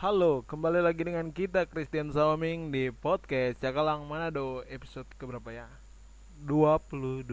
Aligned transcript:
Halo, 0.00 0.48
kembali 0.48 0.80
lagi 0.80 1.04
dengan 1.04 1.28
kita 1.28 1.68
Christian 1.68 2.08
Saoming 2.08 2.72
di 2.72 2.88
podcast 2.88 3.60
Cakalang 3.60 4.08
Manado 4.08 4.64
episode 4.64 5.04
keberapa 5.20 5.52
ya? 5.52 5.68
22 6.40 7.28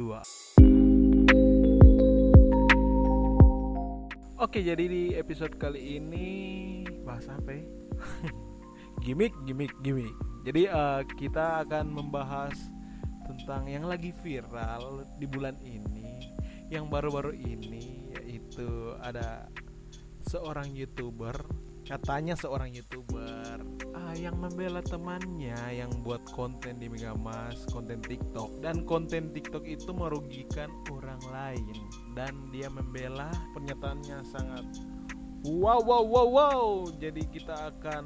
Oke, 4.36 4.60
jadi 4.60 4.84
di 4.84 5.16
episode 5.16 5.56
kali 5.56 5.96
ini 5.96 6.28
bahas 7.08 7.32
apa 7.32 7.56
ya? 7.56 7.64
gimmick, 9.08 9.32
gimmick, 9.48 9.72
gimmick 9.80 10.12
Jadi 10.44 10.68
uh, 10.68 11.08
kita 11.16 11.64
akan 11.64 11.88
membahas 11.88 12.68
tentang 13.32 13.72
yang 13.72 13.88
lagi 13.88 14.12
viral 14.20 15.08
di 15.16 15.24
bulan 15.24 15.56
ini 15.64 16.36
Yang 16.68 16.84
baru-baru 16.92 17.32
ini 17.32 18.12
yaitu 18.12 18.92
ada 19.00 19.48
seorang 20.28 20.76
youtuber 20.76 21.48
katanya 21.88 22.36
seorang 22.36 22.76
youtuber. 22.76 23.64
Ah, 23.96 24.12
yang 24.14 24.36
membela 24.38 24.84
temannya 24.84 25.56
yang 25.72 25.90
buat 26.04 26.20
konten 26.36 26.84
di 26.84 26.92
Megamas 26.92 27.64
konten 27.72 28.04
TikTok. 28.04 28.60
Dan 28.60 28.84
konten 28.84 29.32
TikTok 29.32 29.64
itu 29.64 29.96
merugikan 29.96 30.68
orang 30.92 31.24
lain. 31.32 31.76
Dan 32.14 32.52
dia 32.52 32.68
membela 32.68 33.32
pernyataannya 33.56 34.20
sangat 34.28 34.68
wow 35.48 35.80
wow 35.80 36.04
wow 36.04 36.28
wow. 36.28 36.64
Jadi 37.00 37.24
kita 37.32 37.72
akan 37.74 38.04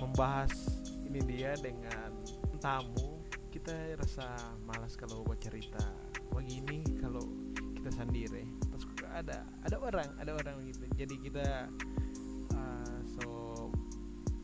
membahas 0.00 0.80
ini 1.04 1.20
dia 1.28 1.52
dengan 1.60 2.10
tamu. 2.58 3.20
Kita 3.52 4.00
rasa 4.00 4.56
malas 4.64 4.96
kalau 4.96 5.22
buat 5.28 5.38
cerita. 5.38 5.84
Begini 6.32 6.82
kalau 6.98 7.22
kita 7.78 8.00
sendiri 8.00 8.48
terus 8.72 8.88
ada 9.12 9.44
ada 9.62 9.76
orang 9.78 10.08
ada 10.18 10.32
orang 10.34 10.64
gitu. 10.66 10.88
Jadi 10.96 11.14
kita 11.20 11.68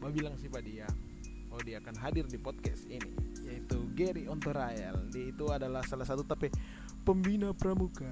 bilang 0.08 0.34
sih 0.40 0.48
Pak 0.48 0.64
dia? 0.64 0.88
Oh 1.52 1.60
dia 1.60 1.76
akan 1.84 2.00
hadir 2.00 2.24
di 2.24 2.40
podcast 2.40 2.88
ini 2.88 3.12
yaitu 3.44 3.76
Gary 3.98 4.30
Ontorael 4.30 4.96
dia 5.10 5.34
itu 5.34 5.44
adalah 5.52 5.84
salah 5.84 6.08
satu 6.08 6.24
tapi 6.24 6.48
pembina 7.04 7.52
pramuka. 7.52 8.08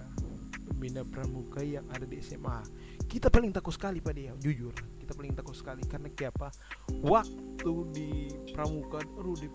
Pembina 0.69 1.00
pramuka 1.00 1.64
yang 1.64 1.89
ada 1.89 2.05
di 2.05 2.20
SMA 2.20 2.61
kita 3.08 3.33
paling 3.33 3.56
takut 3.56 3.72
sekali 3.72 4.05
Pak 4.05 4.12
dia. 4.12 4.36
Jujur 4.36 4.77
kita 5.00 5.17
paling 5.17 5.33
takut 5.33 5.56
sekali. 5.56 5.80
Karena 5.89 6.12
apa 6.28 6.53
waktu 7.00 7.72
di 7.97 8.11
pramuka 8.52 9.00
aduh 9.00 9.39
di 9.41 9.48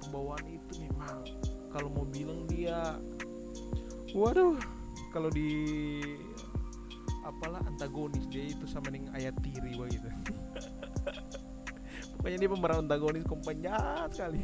pembawaan 0.00 0.48
itu 0.48 0.88
memang 0.88 1.20
kalau 1.68 1.92
mau 1.92 2.06
bilang 2.08 2.48
dia 2.48 2.96
waduh 4.14 4.54
kalau 5.10 5.26
di 5.28 5.50
apalah 7.26 7.60
antagonis 7.66 8.30
dia 8.30 8.46
itu 8.54 8.62
sama 8.70 8.94
dengan 8.94 9.10
ayat 9.18 9.34
tiri 9.42 9.74
begitu 9.74 10.08
pokoknya 12.24 12.38
dia 12.40 12.48
pemeran 12.48 12.88
antagonis 12.88 13.28
kompannya 13.28 13.76
sekali 14.08 14.40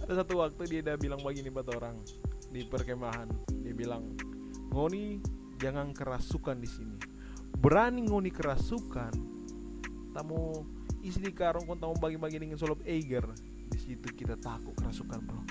ada 0.00 0.12
satu 0.24 0.40
waktu 0.40 0.62
dia 0.64 0.80
udah 0.80 0.96
bilang 0.96 1.20
begini 1.20 1.52
buat 1.52 1.68
orang 1.76 2.00
di 2.48 2.64
perkemahan 2.64 3.28
dia 3.60 3.76
bilang 3.76 4.16
ngoni 4.74 5.22
jangan 5.58 5.94
kerasukan 5.94 6.58
di 6.58 6.68
sini. 6.68 6.98
Berani 7.54 8.04
ngoni 8.04 8.28
kerasukan 8.28 9.14
tamu 10.12 10.66
isi 11.00 11.22
di 11.22 11.30
karung 11.30 11.64
kon 11.64 11.78
tamu 11.78 11.94
bagi-bagi 11.96 12.42
dengan 12.42 12.58
solop 12.58 12.82
Eiger. 12.84 13.24
Di 13.70 13.78
situ 13.78 14.10
kita 14.12 14.34
takut 14.36 14.74
kerasukan 14.76 15.20
bro. 15.22 15.42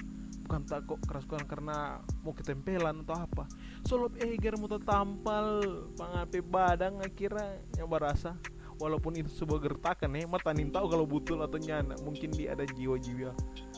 Bukan 0.44 0.62
takut 0.68 1.00
kerasukan 1.08 1.48
karena 1.48 2.04
mau 2.22 2.36
ketempelan 2.36 3.08
atau 3.08 3.16
apa. 3.16 3.48
Solop 3.88 4.20
Eiger 4.20 4.60
mau 4.60 4.68
tampal 4.70 5.64
pangape 5.96 6.44
badang 6.44 7.00
akhirnya 7.00 7.64
yang 7.80 7.88
berasa 7.88 8.36
walaupun 8.84 9.16
itu 9.16 9.32
sebuah 9.32 9.64
gertakan 9.64 10.12
ya 10.20 10.28
mata 10.28 10.52
nih 10.52 10.68
tahu 10.68 10.92
kalau 10.92 11.08
betul 11.08 11.40
atau 11.40 11.56
nyana 11.56 11.96
mungkin 12.04 12.36
dia 12.36 12.52
ada 12.52 12.68
jiwa-jiwa 12.68 13.32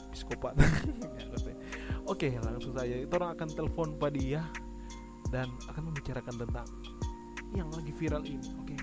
psikopat. 0.10 0.58
Oke 2.12 2.34
langsung 2.42 2.74
saja. 2.74 2.98
Itu 2.98 3.14
orang 3.22 3.38
akan 3.38 3.50
telepon 3.54 3.88
pada 4.02 4.18
dia 4.18 4.42
dan 5.30 5.46
akan 5.70 5.94
membicarakan 5.94 6.34
tentang 6.42 6.68
yang 7.54 7.70
lagi 7.70 7.94
viral 7.94 8.26
ini. 8.26 8.50
Oke. 8.58 8.78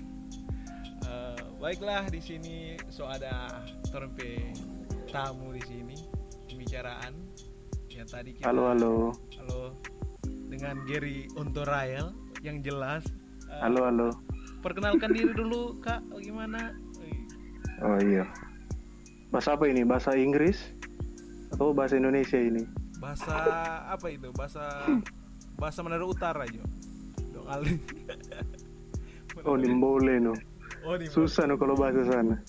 Uh, 1.03 1.59
baiklah 1.59 2.07
di 2.07 2.23
sini 2.23 2.79
so 2.87 3.03
ada 3.03 3.67
torpe 3.91 4.55
tamu 5.11 5.51
di 5.51 5.63
sini 5.67 5.97
pembicaraan. 6.47 7.11
Yang 7.91 8.07
tadi 8.15 8.29
kita 8.39 8.47
halo 8.47 8.71
halo. 8.71 8.93
Halo. 9.43 9.75
Dengan 10.47 10.87
Gary 10.87 11.27
Ontorael 11.35 12.15
yang 12.39 12.63
jelas 12.63 13.03
uh, 13.51 13.59
halo 13.63 13.87
halo 13.87 14.32
perkenalkan 14.63 15.11
diri 15.11 15.35
dulu 15.35 15.77
kak. 15.83 15.99
Gimana? 16.23 16.71
Oh 17.83 17.99
iya. 17.99 18.23
Bahasa 19.29 19.59
apa 19.59 19.67
ini? 19.67 19.83
Bahasa 19.83 20.15
Inggris? 20.15 20.71
Atau 21.51 21.75
bahasa 21.75 21.99
Indonesia 21.99 22.39
ini? 22.39 22.63
Bahasa 23.03 23.35
apa 23.91 24.07
itu? 24.07 24.31
Bahasa 24.31 24.87
bahasa 25.59 25.83
Manado 25.83 26.07
Utara 26.07 26.47
jo. 26.47 26.63
Dong 27.35 27.45
Ali 27.51 27.75
oh 29.43 29.59
ini 29.59 29.75
boleh 29.75 30.17
no. 30.23 30.33
Oh, 30.87 30.95
susah 31.11 31.43
no 31.45 31.59
kalau 31.59 31.75
bahasa 31.75 32.07
sana. 32.07 32.39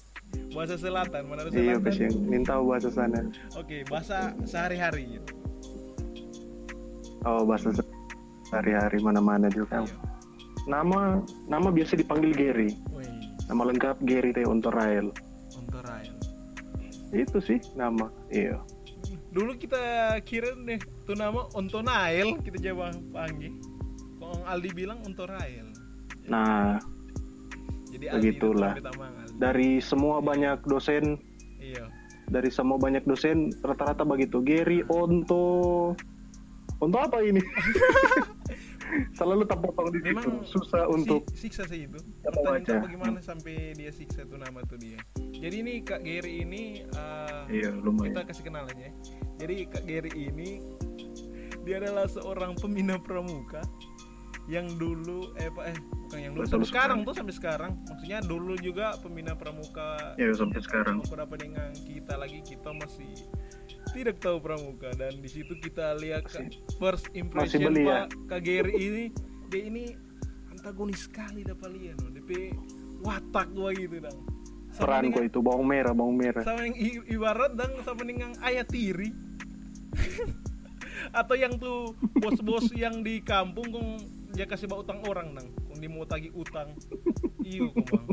Bahasa 0.54 0.78
selatan 0.78 1.22
Manado 1.26 1.50
iya, 1.50 1.52
selatan. 1.52 1.66
iya 1.66 1.76
kasih 1.82 2.06
ini 2.30 2.46
tahu 2.46 2.62
bahasa 2.70 2.90
sana. 2.94 3.20
Oke 3.58 3.82
bahasa 3.90 4.30
sehari-hari 4.46 5.18
gitu. 5.18 5.32
oh 7.24 7.40
bahasa 7.48 7.72
sehari-hari 8.48 9.00
mana-mana 9.00 9.48
juga. 9.48 9.82
Iya 9.82 10.13
nama 10.64 11.20
nama 11.48 11.68
biasa 11.68 11.96
dipanggil 11.98 12.32
Gary. 12.32 12.70
Nama 13.44 13.62
lengkap 13.68 13.96
Gary 14.08 14.32
Teh 14.32 14.48
Ontorael 14.48 15.12
Ontorael 15.52 16.16
itu 17.14 17.38
sih 17.38 17.60
nama 17.78 18.10
iya. 18.32 18.58
Dulu 19.34 19.58
kita 19.58 20.14
kira 20.22 20.54
nih 20.58 20.78
tuh 21.06 21.14
nama 21.18 21.46
Ontonael 21.54 22.40
kita 22.42 22.72
jawab 22.72 22.96
panggil. 23.12 23.54
Kong 24.18 24.42
Aldi 24.48 24.70
bilang 24.72 24.98
Ontorael 25.04 25.68
nah 26.24 26.80
jadi 27.92 28.16
begitulah. 28.16 28.80
dari 29.36 29.76
semua 29.78 30.24
banyak 30.24 30.64
dosen 30.64 31.20
iya. 31.60 31.84
dari 32.32 32.48
semua 32.48 32.80
banyak 32.80 33.04
dosen 33.04 33.52
rata-rata 33.60 34.02
begitu. 34.08 34.40
Gary 34.40 34.80
Onto 34.88 35.92
Onto 36.80 36.98
apa 36.98 37.20
ini 37.22 37.44
selalu 39.14 39.42
tak 39.46 39.58
potong 39.62 39.88
di 39.90 40.00
situ. 40.02 40.30
Susah 40.46 40.86
untuk 40.90 41.26
siksa 41.34 41.64
sih 41.66 41.86
itu. 41.86 41.98
Aja. 42.44 42.78
bagaimana 42.82 43.18
sampai 43.18 43.74
dia 43.74 43.90
siksa 43.90 44.26
tuh 44.28 44.38
nama 44.38 44.62
tuh 44.66 44.78
dia. 44.78 45.00
Jadi 45.16 45.56
ini 45.64 45.74
kak 45.82 46.06
Gary 46.06 46.44
ini 46.44 46.84
uh, 46.94 47.48
iya, 47.50 47.72
kita 47.74 48.20
kasih 48.26 48.44
kenal 48.46 48.68
aja. 48.68 48.90
Jadi 49.40 49.54
kak 49.68 49.84
Gary 49.88 50.12
ini 50.12 50.62
dia 51.64 51.80
adalah 51.80 52.06
seorang 52.06 52.54
pembina 52.60 53.00
pramuka 53.00 53.64
yang 54.44 54.68
dulu 54.76 55.32
eh 55.40 55.48
apa 55.48 55.72
eh 55.72 55.78
bukan 56.04 56.18
yang 56.20 56.32
dulu 56.36 56.44
sampai 56.44 56.68
sekarang 56.68 56.98
tuh 57.08 57.14
sampai 57.16 57.34
sekarang. 57.34 57.72
Maksudnya 57.88 58.18
dulu 58.20 58.54
juga 58.60 58.96
pembina 59.00 59.32
pramuka 59.32 60.14
ya 60.20 60.30
sampai 60.36 60.60
sekarang. 60.60 61.00
beberapa 61.00 61.34
dengan 61.40 61.72
kita 61.72 62.14
lagi 62.20 62.44
kita 62.44 62.70
masih 62.76 63.12
tidak 63.94 64.18
tahu 64.18 64.42
pramuka. 64.42 64.90
Dan 64.98 65.22
di 65.22 65.30
situ 65.30 65.54
kita 65.62 65.94
lihat 66.02 66.26
masih, 66.26 66.58
first 66.82 67.06
impression 67.14 67.70
beli, 67.70 67.86
Pak 67.86 67.94
ya? 67.94 68.02
Kageri 68.26 68.72
ini 68.74 69.04
dia 69.48 69.62
ini 69.70 69.84
antagonis 70.50 71.06
sekali 71.06 71.46
dapat 71.46 71.70
lihat 71.70 72.02
no. 72.02 72.10
DP 72.10 72.50
watak 73.06 73.54
gua 73.54 73.70
gitu 73.70 74.02
dong 74.02 74.18
peran 74.74 75.14
gua 75.14 75.22
itu 75.22 75.38
bawang 75.38 75.66
merah 75.66 75.94
bawang 75.94 76.18
merah. 76.18 76.42
Sama 76.42 76.66
yang 76.66 76.76
ibarat 77.06 77.54
dan 77.54 77.70
sama 77.86 78.02
dengan 78.02 78.34
ayat 78.42 78.66
tiri. 78.66 79.14
Atau 81.18 81.38
yang 81.38 81.54
tuh 81.60 81.94
bos-bos 82.18 82.74
yang 82.74 83.06
di 83.06 83.22
kampung 83.22 83.70
kong 83.70 83.88
dia 84.34 84.50
kasih 84.50 84.66
bawa 84.66 84.82
utang 84.82 84.98
orang 85.06 85.30
nang 85.30 85.46
kong 85.70 85.78
dia 85.78 85.90
mau 85.90 86.02
tagi 86.02 86.34
utang. 86.34 86.74
Iyo 87.46 87.70
bang. 87.70 88.06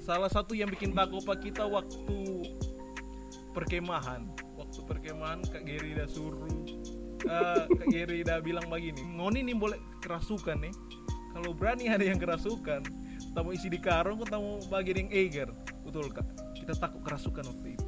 Salah 0.00 0.32
satu 0.32 0.56
yang 0.56 0.72
bikin 0.72 0.96
takut 0.96 1.20
pak 1.28 1.44
kita 1.44 1.68
waktu 1.68 2.56
perkemahan 3.52 4.32
perkemahan 4.90 5.38
Kak 5.46 5.62
Geri 5.62 5.94
dah 5.94 6.10
suruh 6.10 6.50
uh, 7.30 7.64
Kak 7.70 7.88
Geri 7.94 8.26
dah 8.26 8.42
bilang 8.42 8.66
begini 8.66 9.06
ngoni 9.06 9.46
nih 9.46 9.54
boleh 9.54 9.78
kerasukan 10.02 10.58
nih. 10.66 10.74
Kalau 11.30 11.54
berani 11.54 11.86
ada 11.86 12.02
yang 12.02 12.18
kerasukan 12.18 12.82
tamu 13.30 13.54
isi 13.54 13.70
di 13.70 13.78
karung 13.78 14.18
tamu 14.26 14.58
bagian 14.66 15.06
yang 15.06 15.10
eger 15.14 15.48
betul 15.86 16.10
kak. 16.10 16.26
Kita 16.58 16.74
takut 16.74 17.06
kerasukan 17.06 17.46
waktu 17.46 17.78
itu. 17.78 17.86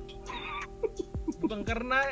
Bukan 1.43 1.67
karena 1.67 2.07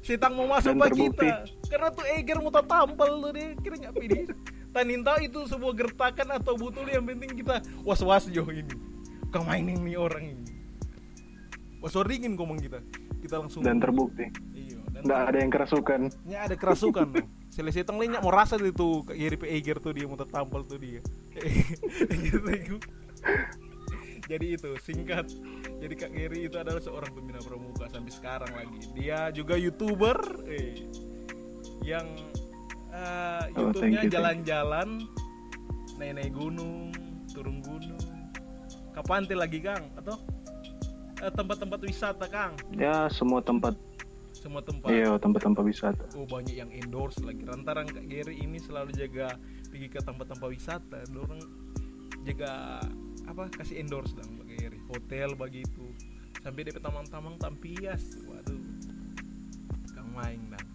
setan 0.00 0.32
mau 0.32 0.48
masuk 0.48 0.72
bagi 0.80 1.12
kita 1.12 1.44
karena 1.68 1.92
tuh 1.92 2.08
eger 2.08 2.40
mau 2.40 2.48
tampal 2.48 3.20
tuh 3.20 3.32
dia 3.36 3.52
kira 3.60 3.76
nggak 3.76 3.94
pilih. 4.00 4.24
Tanin 4.72 5.04
tahu 5.04 5.18
itu 5.24 5.40
sebuah 5.44 5.72
gertakan 5.76 6.40
atau 6.40 6.56
betul 6.56 6.88
yang 6.88 7.04
penting 7.04 7.36
kita 7.36 7.60
was 7.84 8.00
was 8.00 8.24
jauh 8.32 8.48
ini. 8.48 8.72
Kau 9.28 9.44
mainin 9.44 9.76
nih 9.84 10.00
orang 10.00 10.24
ini. 10.24 10.44
Was 11.84 11.92
dingin 11.92 12.32
ngomong 12.40 12.56
kita 12.56 12.80
kita 13.26 13.42
langsung 13.42 13.66
dan 13.66 13.82
terbukti. 13.82 14.30
Iya 14.54 14.78
dan 14.96 15.02
nggak 15.04 15.20
ada 15.28 15.38
yang 15.42 15.52
kerasukan. 15.52 16.00
Ya 16.24 16.38
ada 16.48 16.56
kerasukan 16.56 17.06
selesai 17.56 17.88
tong 17.88 17.96
mau 18.00 18.28
rasa 18.28 18.60
itu 18.60 19.00
Yeri 19.16 19.40
Eger 19.48 19.80
tuh 19.80 19.96
dia 19.96 20.04
mau 20.04 20.16
tertampal 20.16 20.64
tuh 20.64 20.76
dia. 20.76 21.00
Jadi 24.26 24.58
itu 24.58 24.70
singkat. 24.82 25.30
Jadi 25.78 25.94
Kak 25.94 26.10
Gary 26.10 26.50
itu 26.50 26.58
adalah 26.58 26.82
seorang 26.82 27.14
pembina 27.14 27.38
pramuka 27.38 27.86
sampai 27.86 28.10
sekarang 28.10 28.50
lagi. 28.52 28.90
Dia 28.98 29.30
juga 29.30 29.54
youtuber 29.54 30.18
eh, 30.50 30.82
yang 31.86 32.10
uh, 32.90 33.46
YouTube-nya 33.54 34.10
jalan-jalan 34.10 35.06
naik-naik 35.94 36.34
gunung 36.34 36.90
turun 37.30 37.62
gunung. 37.62 38.02
Kapan 38.90 39.30
lagi 39.30 39.62
Kang? 39.62 39.94
Atau 39.94 40.18
tempat-tempat 41.20 41.80
wisata 41.80 42.26
Kang? 42.28 42.52
Ya 42.76 43.08
semua 43.08 43.40
tempat. 43.40 43.74
Semua 44.36 44.60
tempat? 44.60 44.92
Iya 44.92 45.16
tempat-tempat 45.16 45.64
wisata. 45.64 46.04
Oh 46.14 46.28
banyak 46.28 46.56
yang 46.60 46.70
endorse 46.70 47.18
lagi. 47.24 47.42
Lantaran 47.48 47.88
Kak 47.88 48.04
Gary 48.06 48.36
ini 48.36 48.60
selalu 48.60 48.92
jaga 48.92 49.40
pergi 49.72 49.88
ke 49.88 50.00
tempat-tempat 50.04 50.48
wisata. 50.52 50.98
Dorong 51.08 51.40
jaga 52.28 52.82
apa 53.26 53.48
kasih 53.50 53.80
endorse 53.80 54.12
dong 54.12 54.44
pakai 54.44 54.76
hotel 54.92 55.32
begitu. 55.34 55.90
Sampai 56.44 56.68
dia 56.68 56.76
tamang-tamang 56.78 57.40
tampias 57.40 58.20
waduh. 58.28 58.60
Kang 59.96 60.12
main 60.12 60.40
dong 60.52 60.68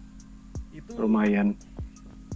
itu 0.72 0.96
lumayan. 0.96 1.54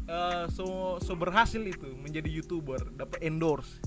Uh, 0.06 0.46
so 0.46 0.96
so 1.02 1.18
berhasil 1.18 1.58
itu 1.58 1.90
menjadi 1.98 2.30
youtuber. 2.30 2.78
Dapat 2.94 3.26
endorse. 3.26 3.82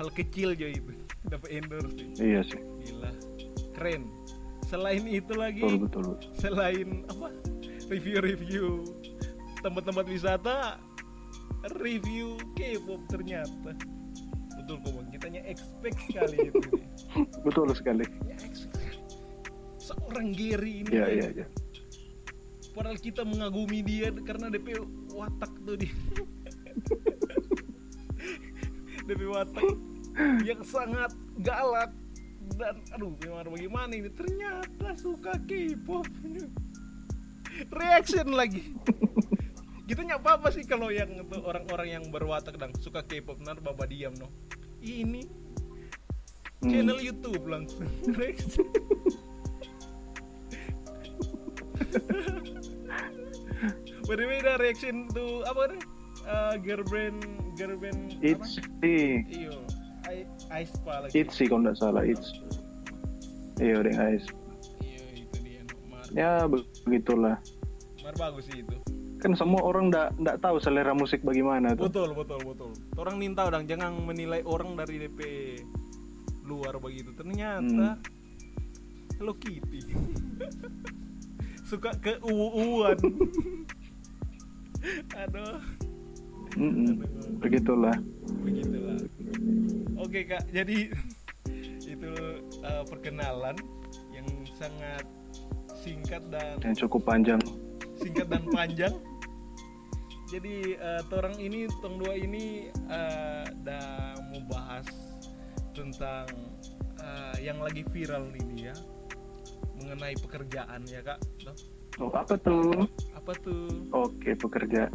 Hal 0.00 0.08
kecil 0.08 0.56
aja 0.56 0.64
itu 0.64 0.96
dapat 1.28 1.48
endorse 1.52 2.00
iya 2.16 2.40
sih. 2.40 2.60
Gila. 2.86 3.12
Keren. 3.76 4.08
Selain 4.70 5.02
itu 5.04 5.34
lagi 5.34 5.66
betul, 5.66 5.84
betul, 5.84 6.02
betul. 6.14 6.30
selain 6.38 6.88
apa? 7.10 7.34
Review-review 7.90 8.86
tempat-tempat 9.60 10.06
wisata 10.06 10.78
review 11.82 12.38
K-pop 12.56 13.02
ternyata. 13.10 13.76
Betul 14.56 14.76
kok 14.80 14.92
bang. 14.94 15.08
Kitanya 15.12 15.42
expect 15.44 15.98
sekali 16.06 16.48
itu 16.48 16.70
betul 17.46 17.68
sekali. 17.74 18.06
Ya, 18.24 18.38
seorang 19.82 20.32
Gary 20.32 20.86
ini. 20.86 20.94
Ya, 20.94 21.06
ya, 21.10 21.28
ya. 21.44 21.46
padahal 22.70 23.02
kita 23.02 23.26
mengagumi 23.26 23.82
dia 23.82 24.14
karena 24.22 24.46
DP 24.46 24.78
watak 25.12 25.50
tuh 25.66 25.74
dia. 25.74 25.90
DP 29.10 29.26
watak 29.26 29.89
yang 30.44 30.60
sangat 30.64 31.12
galak. 31.40 31.92
Dan 32.56 32.82
aduh 32.90 33.14
gimana 33.20 33.46
bagaimana 33.46 33.92
ini? 33.94 34.10
Ternyata 34.10 34.96
suka 34.98 35.38
K-pop. 35.46 36.06
Reaction 37.70 38.32
lagi. 38.34 38.74
Kita 39.90 40.06
nyapa 40.06 40.38
apa 40.38 40.54
sih 40.54 40.62
kalau 40.62 40.90
yang 40.90 41.26
orang-orang 41.42 41.98
yang 41.98 42.04
berwatak 42.14 42.58
dan 42.58 42.70
suka 42.78 43.02
K-pop. 43.06 43.38
Nar 43.42 43.58
bapak 43.62 43.90
diam 43.90 44.14
no. 44.18 44.30
Ini 44.80 45.26
hmm. 46.62 46.70
channel 46.70 46.98
YouTube 46.98 47.44
langsung. 47.46 47.86
Berbeda 54.10 54.58
reaction 54.58 55.06
tuh 55.14 55.46
apa 55.46 55.70
nih? 55.70 55.82
Uh, 56.20 56.54
girlfriend 56.60 57.24
girlfriend 57.56 58.20
It's 58.20 58.60
iyo 58.84 59.49
ice 60.54 60.74
pa 60.82 61.06
lagi 61.06 61.14
It's 61.14 61.38
kalau 61.38 61.62
nggak 61.62 61.78
salah 61.78 62.02
It's 62.02 62.34
iyo 63.62 63.86
deh 63.86 63.94
ice 63.94 64.26
iyo 64.82 65.04
itu 65.14 65.38
dia 65.42 65.62
ya 66.14 66.30
begitulah 66.86 67.38
Mar 68.02 68.14
bagus 68.18 68.50
sih 68.50 68.64
itu 68.64 68.76
kan 69.20 69.36
semua 69.36 69.60
orang 69.60 69.92
ndak 69.92 70.16
ndak 70.16 70.40
tahu 70.40 70.56
selera 70.56 70.96
musik 70.96 71.20
bagaimana 71.20 71.76
tuh. 71.76 71.92
Betul 71.92 72.16
betul 72.16 72.40
betul. 72.40 72.72
Orang 72.96 73.20
minta 73.20 73.44
dong 73.52 73.68
jangan 73.68 73.92
menilai 74.00 74.40
orang 74.48 74.80
dari 74.80 75.06
DP 75.06 75.20
luar 76.48 76.80
begitu. 76.80 77.12
Ternyata 77.12 78.00
hmm. 78.00 79.20
Hello 79.20 79.36
Kitty. 79.36 79.92
Suka 81.68 81.92
ke 82.00 82.16
uwan. 82.24 82.96
Aduh. 85.20 85.60
Mm 86.56 86.72
-mm. 86.72 86.92
Begitulah. 87.38 87.94
Begitulah. 88.42 88.98
Oke 90.00 90.24
kak, 90.24 90.48
jadi 90.48 90.88
itu 91.84 92.12
uh, 92.64 92.84
perkenalan 92.88 93.52
yang 94.16 94.24
sangat 94.56 95.04
singkat 95.76 96.24
dan 96.32 96.56
yang 96.64 96.72
cukup 96.72 97.04
panjang. 97.04 97.40
Singkat 98.00 98.32
dan 98.32 98.48
panjang. 98.48 98.96
Jadi 100.32 100.80
uh, 100.80 101.04
torang 101.12 101.36
ini 101.36 101.68
tong 101.84 102.00
dua 102.00 102.16
ini 102.16 102.72
uh, 102.88 103.44
dah 103.60 104.16
mau 104.32 104.40
bahas 104.48 104.88
tentang 105.76 106.32
uh, 107.04 107.36
yang 107.36 107.60
lagi 107.60 107.84
viral 107.92 108.32
ini 108.32 108.72
ya 108.72 108.76
mengenai 109.76 110.16
pekerjaan 110.16 110.80
ya 110.88 111.04
kak. 111.04 111.20
Oh 112.00 112.08
apa 112.16 112.40
tuh? 112.40 112.88
Apa 113.12 113.36
tuh? 113.36 113.84
Oke 113.92 114.32
pekerja 114.32 114.88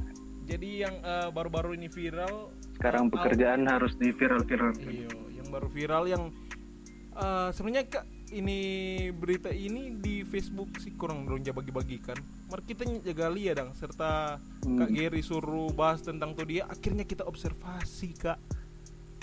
jadi 0.45 0.85
yang 0.85 0.95
baru-baru 1.33 1.73
uh, 1.73 1.77
ini 1.77 1.89
viral 1.89 2.53
sekarang 2.75 3.07
pekerjaan 3.09 3.65
harus 3.65 3.95
di 3.95 4.11
viral 4.11 4.43
viral 4.43 4.71
iya 4.85 5.07
yang 5.39 5.47
baru 5.49 5.67
viral 5.71 6.03
yang 6.05 6.23
uh, 7.15 7.49
sebenarnya 7.55 7.87
kak 7.87 8.05
ini 8.33 8.59
berita 9.13 9.53
ini 9.53 10.01
di 10.01 10.25
Facebook 10.25 10.81
sih 10.81 10.97
kurang 10.97 11.29
dong 11.29 11.45
bagi-bagikan. 11.45 12.17
Mari 12.49 12.63
kita 12.65 12.83
jaga 13.05 13.29
lihat 13.29 13.61
dong 13.61 13.71
serta 13.77 14.41
hmm. 14.65 14.77
Kak 14.81 14.89
Geri 14.89 15.21
suruh 15.21 15.69
bahas 15.69 16.01
tentang 16.01 16.33
tuh 16.33 16.49
dia 16.49 16.65
akhirnya 16.65 17.05
kita 17.05 17.21
observasi 17.23 18.09
Kak. 18.17 18.39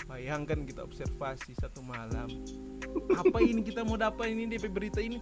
Bayangkan 0.07 0.63
kita 0.63 0.83
observasi 0.83 1.53
satu 1.59 1.83
malam. 1.83 2.29
Apa 3.13 3.43
ini 3.43 3.63
kita 3.65 3.83
mau 3.83 3.99
dapat 3.99 4.31
ini 4.31 4.47
DP 4.47 4.71
berita 4.71 4.99
ini? 5.03 5.19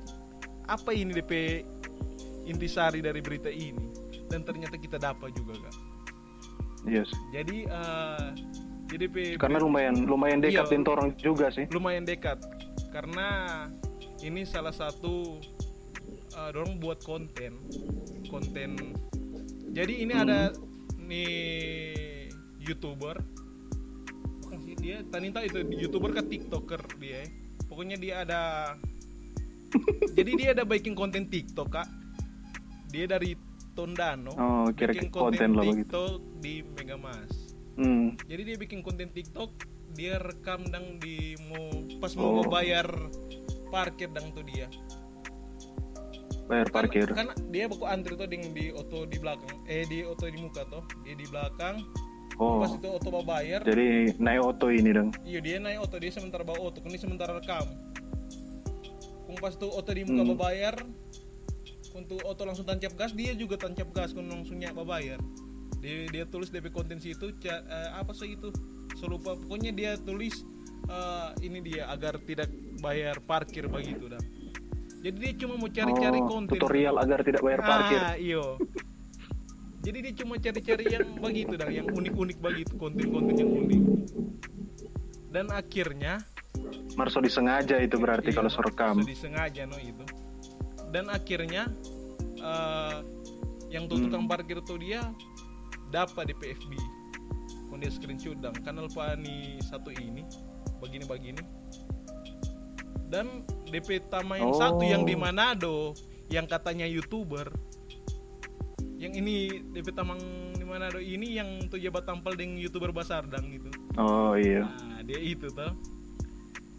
Apa 0.69 0.93
ini 0.93 1.11
DP 1.15 1.65
intisari 2.45 3.01
dari 3.01 3.21
berita 3.23 3.49
ini? 3.49 3.91
Dan 4.29 4.45
ternyata 4.45 4.77
kita 4.77 5.01
dapat 5.01 5.33
juga 5.33 5.57
Kak. 5.57 5.90
Yes. 6.85 7.09
Jadi 7.29 7.69
uh, 7.69 8.33
jadi 8.89 9.37
karena 9.37 9.61
lumayan 9.61 10.03
lumayan 10.03 10.41
dekat 10.43 10.67
iya, 10.67 10.83
orang 10.83 11.09
juga 11.15 11.47
sih. 11.53 11.69
Lumayan 11.71 12.03
dekat. 12.03 12.41
Karena 12.91 13.27
ini 14.19 14.43
salah 14.43 14.73
satu 14.73 15.39
uh, 16.35 16.49
dorong 16.51 16.81
buat 16.81 16.99
konten. 17.05 17.61
Konten. 18.27 18.97
Jadi 19.71 20.03
ini 20.03 20.13
hmm. 20.13 20.23
ada 20.27 20.39
nih 20.97 21.33
youtuber. 22.59 23.21
Dia 24.81 25.05
Tanita 25.13 25.45
itu 25.45 25.61
youtuber 25.77 26.11
ke 26.17 26.23
tiktoker 26.25 26.81
dia. 26.97 27.23
Pokoknya 27.69 27.95
dia 28.01 28.25
ada 28.25 28.41
jadi 30.17 30.31
dia 30.35 30.49
ada 30.57 30.63
bikin 30.65 30.97
konten 30.97 31.29
tiktok 31.29 31.79
kak. 31.79 31.87
Dia 32.91 33.07
dari 33.07 33.50
Tondano 33.71 34.31
oh, 34.35 34.67
kira 34.75 34.91
bikin 34.95 35.11
konten, 35.11 35.55
konten 35.55 35.83
tiktok 35.87 36.19
di 36.43 36.63
Megamas 36.75 37.55
hmm. 37.79 38.19
jadi 38.27 38.41
dia 38.43 38.57
bikin 38.59 38.79
konten 38.83 39.09
tiktok 39.11 39.51
dia 39.95 40.19
rekam 40.23 40.63
dang 40.71 40.99
di 41.03 41.35
mau 41.51 41.67
pas 41.99 42.15
mau 42.15 42.43
oh. 42.43 42.47
bayar 42.47 42.87
parkir 43.71 44.11
dang 44.11 44.31
tuh 44.35 44.43
dia. 44.43 44.67
Bayar 46.47 46.67
parkir. 46.67 47.07
karena, 47.07 47.31
dia 47.47 47.71
baku 47.71 47.87
antri 47.87 48.19
tuh 48.19 48.27
ding 48.27 48.51
di 48.51 48.75
auto 48.75 49.07
di 49.07 49.15
belakang 49.15 49.63
eh 49.71 49.87
di 49.87 50.03
auto 50.03 50.27
di 50.27 50.35
muka 50.39 50.67
tuh 50.67 50.83
dia 51.07 51.15
di 51.15 51.25
belakang. 51.27 51.79
Oh. 52.41 52.57
pas 52.63 52.73
itu 52.73 52.87
auto 52.89 53.07
mau 53.13 53.23
bayar. 53.23 53.61
Jadi 53.63 54.17
naik 54.17 54.41
auto 54.41 54.67
ini 54.73 54.91
dong? 54.91 55.13
Iya 55.23 55.39
dia 55.39 55.55
naik 55.61 55.85
auto 55.85 55.95
dia 56.01 56.11
sementara 56.11 56.43
bawa 56.43 56.59
auto 56.59 56.83
ini 56.83 56.99
sementara 56.99 57.37
rekam. 57.37 57.67
Kung 59.27 59.37
pas 59.39 59.55
tuh 59.55 59.71
auto 59.71 59.91
di 59.95 60.03
muka 60.03 60.23
hmm. 60.27 60.35
bayar 60.35 60.75
untuk 61.95 62.23
auto 62.23 62.43
langsung 62.47 62.65
tancap 62.67 62.93
gas 62.95 63.11
dia 63.15 63.35
juga 63.35 63.59
tancap 63.59 63.89
gas 63.91 64.15
kun 64.15 64.27
langsung 64.27 64.59
nyapa 64.59 64.83
bayar 64.83 65.19
dia, 65.81 66.05
dia 66.13 66.23
tulis 66.29 66.53
DP 66.53 66.69
konten 66.69 67.01
situ 67.01 67.33
uh, 67.33 67.89
apa 67.97 68.13
sih 68.13 68.37
itu? 68.37 68.53
So 69.01 69.09
lupa 69.09 69.33
pokoknya 69.33 69.73
dia 69.73 69.91
tulis 69.97 70.45
uh, 70.91 71.33
ini 71.41 71.63
dia 71.63 71.89
agar 71.89 72.21
tidak 72.21 72.51
bayar 72.79 73.17
parkir 73.23 73.65
begitu 73.65 74.11
dah 74.11 74.21
jadi 75.01 75.17
dia 75.17 75.33
cuma 75.41 75.57
mau 75.57 75.65
cari-cari 75.65 76.19
oh, 76.21 76.27
konten. 76.29 76.53
tutorial 76.61 76.95
agar 77.01 77.25
tidak 77.25 77.41
bayar 77.41 77.61
parkir. 77.65 77.97
Ah, 77.97 78.15
iyo 78.21 78.61
jadi 79.81 79.97
dia 80.05 80.13
cuma 80.21 80.37
cari-cari 80.37 80.85
yang 80.93 81.05
begitu 81.17 81.53
dah 81.57 81.69
yang 81.73 81.89
unik-unik 81.89 82.37
begitu 82.37 82.73
konten-konten 82.77 83.33
yang 83.33 83.49
unik. 83.49 83.83
Dan 85.33 85.49
akhirnya 85.49 86.21
Marso 86.93 87.17
disengaja 87.17 87.81
itu 87.81 87.97
berarti 87.97 88.29
iya, 88.29 88.37
kalau 88.37 88.51
sorekam 88.51 89.01
disengaja 89.01 89.63
no 89.65 89.79
itu 89.79 90.03
dan 90.91 91.07
akhirnya 91.07 91.71
uh, 92.43 93.01
yang 93.71 93.87
tuh 93.87 94.03
tukang 94.03 94.27
hmm. 94.27 94.31
parkir 94.31 94.59
tuh 94.63 94.77
dia 94.77 95.01
dapat 95.91 96.31
di 96.31 96.35
PFB 96.35 97.01
dia 97.81 97.89
screenshot 97.89 98.37
dan 98.37 98.53
kanal 98.61 98.85
Pani 98.93 99.57
satu 99.65 99.89
ini 99.89 100.21
begini-begini. 100.77 101.41
Dan 103.09 103.43
DP 103.67 104.05
Tama 104.07 104.37
yang 104.37 104.53
oh. 104.53 104.59
satu 104.61 104.85
yang 104.85 105.03
di 105.03 105.17
Manado 105.17 105.97
yang 106.29 106.45
katanya 106.45 106.85
youtuber. 106.85 107.49
Yang 109.01 109.13
ini 109.17 109.35
DP 109.73 109.97
Tamang 109.97 110.21
di 110.53 110.61
Manado 110.61 111.01
ini 111.01 111.41
yang 111.41 111.65
tuh 111.73 111.81
jabat 111.81 112.05
tampil 112.05 112.37
dengan 112.37 112.61
youtuber 112.61 112.93
Basardang 112.93 113.49
gitu 113.49 113.73
oh 113.97 114.37
iya. 114.37 114.69
Nah 114.85 115.01
dia 115.01 115.17
itu 115.17 115.49
tuh. 115.49 115.73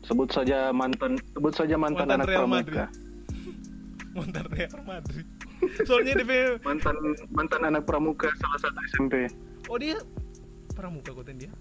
Sebut 0.06 0.30
saja 0.30 0.70
mantan 0.70 1.18
sebut 1.34 1.50
saja 1.50 1.74
mantan, 1.74 2.06
mantan 2.06 2.22
anak 2.22 2.26
Real 2.30 2.46
pramuka 2.46 2.62
Madrid. 2.62 2.78
Mantan 4.12 4.46
Real 4.52 4.80
Madrid. 4.84 5.26
Soalnya 5.88 6.20
dia 6.22 6.58
mantan 6.66 6.96
mantan 7.30 7.62
anak 7.64 7.86
pramuka 7.86 8.28
salah 8.40 8.58
satu 8.60 8.78
SMP 8.92 9.14
oh 9.70 9.78
dia 9.78 9.96
pramuka 10.74 11.14
kok 11.14 11.28
dia? 11.32 11.52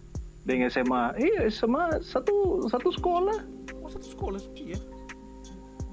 Dengan 0.41 0.73
SMA 0.73 1.15
iya 1.21 1.45
SMA 1.53 2.01
satu 2.01 2.65
satu 2.65 2.89
sekolah. 2.89 3.45
Oh 3.77 3.89
satu 3.91 4.07
sekolah? 4.09 4.41
Iya. 4.57 4.79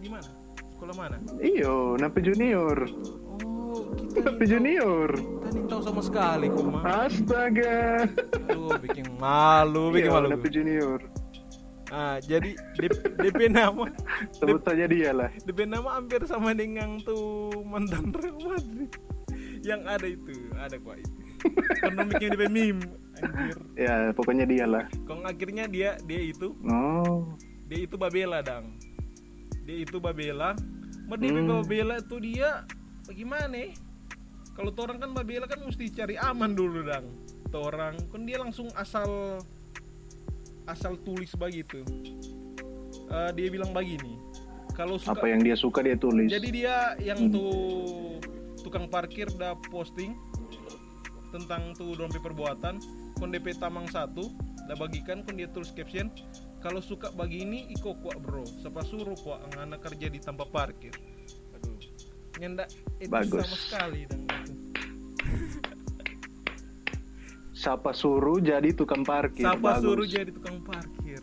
Di 0.00 0.08
mana? 0.08 0.30
Sekolah 0.72 0.94
mana? 0.96 1.16
Iyo 1.36 2.00
napi 2.00 2.24
junior. 2.24 2.88
Oh 3.44 3.92
napi 4.16 4.44
junior. 4.48 5.12
Kita 5.48 5.68
tahu 5.68 5.80
sama 5.84 6.00
sekali 6.00 6.48
kok 6.48 6.64
mah 6.64 6.84
astaga. 7.04 8.08
Aduh 8.48 8.80
bikin 8.80 9.04
malu 9.20 9.92
bikin 9.92 10.08
iyo, 10.08 10.16
malu. 10.16 10.26
Napi 10.32 10.48
junior 10.48 10.98
Ah, 11.88 12.20
jadi 12.20 12.52
DP, 12.76 13.16
DP 13.16 13.48
nama 13.48 13.88
sebut 14.36 14.60
saja 14.60 14.84
dia 14.84 15.10
lah. 15.16 15.32
DP 15.48 15.64
nama 15.64 15.96
hampir 15.96 16.20
sama 16.28 16.52
dengan 16.52 17.00
tuh 17.00 17.48
mantan 17.64 18.12
Real 18.12 18.36
Madrid. 18.36 18.92
Yang 19.64 19.82
ada 19.88 20.06
itu, 20.06 20.34
ada 20.54 20.76
kok 20.76 20.96
itu. 21.00 21.18
Ekonomiknya 21.80 22.28
DP 22.36 22.42
meme, 22.52 22.82
anjir. 23.24 23.56
Ya, 23.74 24.12
pokoknya 24.12 24.44
dia 24.44 24.66
lah. 24.68 24.84
Kong 25.08 25.24
akhirnya 25.24 25.64
dia 25.64 25.96
dia 26.04 26.20
itu. 26.20 26.52
Oh. 26.68 27.32
Dia 27.68 27.84
itu 27.84 27.96
Babela, 27.96 28.44
Dang. 28.44 28.76
Dia 29.64 29.76
itu 29.84 29.96
Babela. 29.96 30.52
Merdeka 31.08 31.40
hmm. 31.40 31.52
Babela 31.64 31.96
itu 32.04 32.16
dia 32.20 32.68
bagaimana? 33.08 33.72
Kalau 34.52 34.72
orang 34.76 34.98
kan 35.00 35.10
Babela 35.16 35.46
kan 35.48 35.64
mesti 35.64 35.88
cari 35.88 36.20
aman 36.20 36.52
dulu, 36.52 36.84
Dang. 36.84 37.08
Orang 37.48 37.96
kan 38.12 38.22
dia 38.28 38.36
langsung 38.36 38.68
asal 38.76 39.40
asal 40.68 41.00
tulis 41.00 41.32
begitu. 41.34 41.82
Uh, 43.08 43.32
dia 43.32 43.48
bilang 43.48 43.72
begini 43.72 44.20
kalau 44.78 44.94
suka, 44.94 45.18
apa 45.18 45.26
yang 45.26 45.42
dia 45.42 45.58
suka 45.58 45.82
dia 45.82 45.98
tulis. 45.98 46.30
Jadi 46.30 46.48
dia 46.54 46.94
yang 47.02 47.26
hmm. 47.26 47.34
tuh 47.34 47.52
tukang 48.62 48.86
parkir 48.86 49.26
udah 49.34 49.58
posting 49.74 50.14
tentang 51.34 51.74
tuh 51.74 51.98
dompet 51.98 52.22
perbuatan. 52.22 52.78
Kon 53.18 53.34
DP 53.34 53.58
tamang 53.58 53.90
satu 53.90 54.30
udah 54.70 54.76
bagikan 54.78 55.26
kon 55.26 55.34
dia 55.34 55.50
tulis 55.50 55.74
caption 55.74 56.06
kalau 56.62 56.78
suka 56.78 57.10
begini 57.10 57.66
iko 57.74 57.98
kuat 57.98 58.22
bro. 58.22 58.46
Siapa 58.46 58.86
suruh 58.86 59.18
kuat 59.18 59.50
anak 59.58 59.82
kerja 59.82 60.06
di 60.06 60.22
tempat 60.22 60.46
parkir. 60.54 60.94
Aduh. 61.58 61.74
Itu 63.02 63.10
Bagus. 63.10 63.50
sama 63.50 63.58
sekali 63.58 64.06
dan 64.06 64.27
siapa 67.68 67.92
suruh 67.92 68.40
jadi 68.40 68.72
tukang 68.72 69.04
parkir. 69.04 69.44
Siapa 69.44 69.84
suruh 69.84 70.08
jadi 70.08 70.32
tukang 70.32 70.64
parkir. 70.64 71.20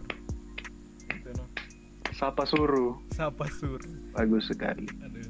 Gitu, 1.09 1.29
no. 1.33 1.49
siapa 2.13 2.45
suruh 2.45 3.01
siapa 3.09 3.49
suruh 3.49 4.13
bagus 4.13 4.53
sekali. 4.53 4.85
Aduh. 5.01 5.25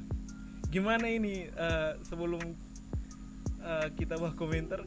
gimana 0.76 1.08
ini 1.08 1.48
uh, 1.56 1.96
sebelum 2.04 2.44
uh, 3.64 3.88
kita 3.96 4.20
bah 4.20 4.36
komentar? 4.36 4.84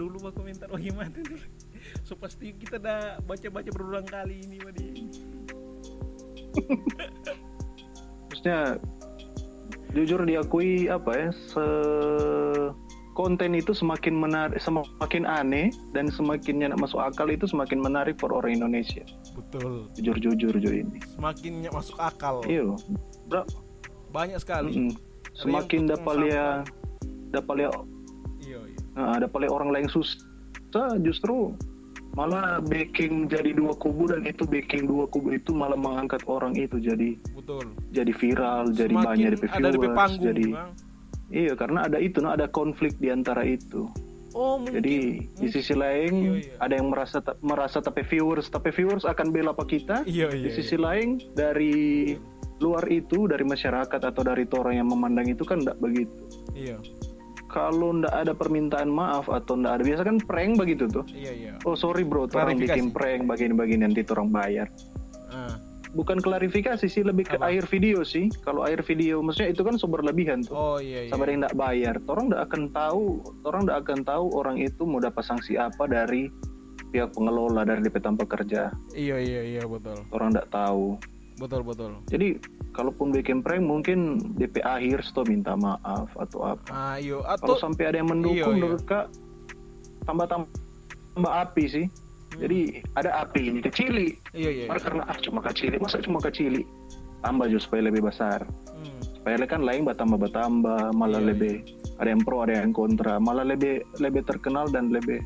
Dulu 0.00 0.24
bah 0.24 0.32
komentar. 0.32 0.72
Oh 0.72 0.80
gimana 0.80 1.12
nih 1.12 1.44
so 2.08 2.16
pasti 2.16 2.56
kita 2.56 2.80
dah 2.80 3.20
baca-baca 3.28 3.68
berulang 3.68 4.08
kali 4.08 4.48
ini 4.48 4.56
Wadi. 4.64 4.88
Maksudnya 8.32 8.80
jujur 9.92 10.24
diakui 10.24 10.88
apa 10.88 11.12
ya 11.20 11.28
se 11.36 11.68
konten 13.16 13.56
itu 13.56 13.72
semakin 13.72 14.12
menarik, 14.12 14.60
semakin 14.60 15.24
aneh 15.24 15.72
dan 15.96 16.12
semakin 16.12 16.60
nyak 16.60 16.76
masuk 16.76 17.00
akal 17.00 17.26
itu 17.32 17.48
semakin 17.48 17.80
menarik 17.80 18.20
for 18.20 18.28
orang 18.28 18.60
Indonesia. 18.60 19.02
Betul. 19.32 19.88
Jujur 19.96 20.36
jujur 20.36 20.68
ini. 20.68 21.00
Semakin 21.16 21.64
nyak 21.64 21.72
masuk 21.72 21.96
akal. 21.96 22.44
Iya. 22.44 22.76
Bro. 23.32 23.48
Banyak 24.12 24.36
sekali. 24.44 24.70
Mm 24.76 24.92
-hmm. 24.92 24.94
Semakin 25.32 25.88
dapat 25.88 26.14
lihat 26.28 26.68
dapat 27.32 27.54
lihat 27.60 27.72
iya 28.40 28.60
iya. 28.62 28.80
Nah, 28.96 29.18
dapat 29.20 29.38
lihat 29.44 29.52
orang 29.52 29.70
lain 29.74 29.88
susah 29.90 30.96
justru 31.04 31.52
malah 32.16 32.64
baking 32.64 33.28
jadi 33.28 33.52
dua 33.52 33.76
kubu 33.76 34.08
dan 34.08 34.24
itu 34.24 34.48
baking 34.48 34.88
dua 34.88 35.04
kubu 35.12 35.36
itu 35.36 35.52
malah 35.52 35.76
mengangkat 35.76 36.24
orang 36.24 36.56
itu 36.56 36.80
jadi 36.80 37.20
betul 37.36 37.76
jadi 37.92 38.12
viral 38.16 38.72
Semakin 38.72 38.80
jadi 38.80 38.94
banyak 38.96 39.30
di 39.36 39.38
viewers 39.52 40.14
jadi 40.16 40.46
bang 40.56 40.70
Iya, 41.30 41.58
karena 41.58 41.90
ada 41.90 41.98
itu, 41.98 42.22
no, 42.22 42.30
ada 42.30 42.46
konflik 42.46 42.94
di 43.02 43.10
antara 43.10 43.42
itu. 43.42 43.90
Oh, 44.36 44.60
mungkin. 44.60 44.84
Jadi 44.84 44.96
mungkin. 45.24 45.40
di 45.40 45.48
sisi 45.48 45.74
lain 45.74 46.12
iya, 46.12 46.32
iya. 46.44 46.54
ada 46.60 46.74
yang 46.76 46.92
merasa 46.92 47.18
merasa 47.40 47.80
tapi 47.80 48.04
viewers, 48.04 48.52
tapi 48.52 48.68
viewers 48.68 49.08
akan 49.08 49.32
bela 49.32 49.56
apa 49.56 49.64
kita. 49.64 50.04
Iya, 50.04 50.28
iya, 50.28 50.44
di 50.46 50.50
sisi 50.52 50.76
iya. 50.76 50.84
lain 50.92 51.08
dari 51.32 52.14
luar 52.60 52.84
itu, 52.92 53.24
dari 53.26 53.42
masyarakat 53.48 54.00
atau 54.00 54.22
dari 54.22 54.44
orang 54.52 54.76
yang 54.76 54.88
memandang 54.92 55.26
itu 55.26 55.42
kan 55.42 55.64
tidak 55.64 55.80
begitu. 55.80 56.20
Iya. 56.52 56.76
Kalau 57.48 57.96
ndak 57.96 58.12
ada 58.12 58.36
permintaan 58.36 58.92
maaf 58.92 59.32
atau 59.32 59.56
ndak 59.56 59.80
ada 59.80 59.82
biasa 59.88 60.02
kan 60.04 60.16
prank 60.20 60.60
begitu 60.60 60.84
tuh. 60.84 61.04
Iya 61.08 61.32
iya. 61.32 61.52
Oh 61.64 61.72
sorry 61.72 62.04
bro, 62.04 62.28
orang 62.36 62.60
bikin 62.60 62.92
prank 62.92 63.24
begini-begini 63.24 63.88
nanti 63.88 64.04
orang 64.12 64.28
bayar. 64.28 64.68
Uh 65.32 65.65
bukan 65.96 66.20
klarifikasi 66.20 66.84
sih 66.84 67.00
lebih 67.00 67.24
ke 67.24 67.40
Apa? 67.40 67.48
air 67.48 67.64
video 67.64 68.04
sih. 68.04 68.28
Kalau 68.44 68.68
air 68.68 68.84
video 68.84 69.24
maksudnya 69.24 69.56
itu 69.56 69.64
kan 69.64 69.80
sumber 69.80 70.04
lebihan 70.04 70.44
tuh. 70.44 70.52
Oh 70.52 70.78
iya, 70.78 71.08
iya. 71.08 71.10
sabar 71.10 71.32
yang 71.32 71.40
tidak 71.42 71.56
bayar. 71.56 71.94
Orang 72.04 72.28
tidak 72.28 72.42
akan 72.52 72.62
tahu 72.76 73.04
orang 73.48 73.62
tidak 73.64 73.78
akan 73.82 74.00
tahu 74.04 74.24
orang 74.36 74.56
itu 74.60 74.82
mau 74.84 75.00
dapat 75.00 75.24
sanksi 75.24 75.56
apa 75.56 75.88
dari 75.88 76.28
pihak 76.92 77.16
pengelola 77.16 77.64
dari 77.64 77.80
DP 77.80 77.96
tanpa 78.04 78.28
kerja. 78.28 78.68
Iya 78.92 79.16
iya 79.16 79.42
iya 79.56 79.62
betul. 79.64 80.04
Orang 80.12 80.36
tidak 80.36 80.52
tahu. 80.52 81.00
Betul 81.40 81.64
betul. 81.64 81.92
Jadi 82.12 82.40
kalaupun 82.76 83.12
bikin 83.12 83.40
prank 83.40 83.64
mungkin 83.64 84.20
DP 84.36 84.60
akhir 84.60 85.00
sto 85.00 85.24
minta 85.24 85.56
maaf 85.56 86.12
atau 86.20 86.52
apa. 86.56 86.68
Ah, 86.68 86.96
iyo. 87.00 87.24
Atau... 87.24 87.56
kalau 87.56 87.72
sampai 87.72 87.88
ada 87.88 87.96
yang 88.04 88.12
mendukung 88.12 88.36
iyo, 88.36 88.52
iyo. 88.52 88.56
menurut 88.60 88.84
kak 88.84 89.08
tambah 90.04 90.28
tambah 90.28 91.32
api 91.32 91.64
sih 91.66 91.86
jadi 92.36 92.84
ada 92.96 93.10
api 93.24 93.48
ini 93.48 93.60
kecili. 93.64 94.16
Iya 94.36 94.50
iya. 94.50 94.64
iya. 94.68 94.76
Karena 94.76 95.02
ah 95.08 95.18
cuma 95.20 95.40
kecili, 95.40 95.76
masa 95.80 96.00
cuma 96.04 96.20
kecili? 96.20 96.62
Tambah 97.24 97.48
juga 97.48 97.62
supaya 97.64 97.82
lebih 97.88 98.04
besar. 98.04 98.44
Hmm. 98.44 99.00
Supaya 99.16 99.42
kan 99.48 99.64
lain 99.64 99.88
bertambah 99.88 100.18
bertambah, 100.20 100.92
malah 100.92 101.20
iya, 101.24 101.28
lebih 101.32 101.54
iya. 101.64 102.00
ada 102.00 102.08
yang 102.12 102.22
pro 102.22 102.44
ada 102.44 102.54
yang 102.60 102.72
kontra, 102.76 103.16
malah 103.16 103.44
lebih 103.44 103.82
lebih 103.98 104.22
terkenal 104.28 104.68
dan 104.68 104.92
lebih. 104.92 105.24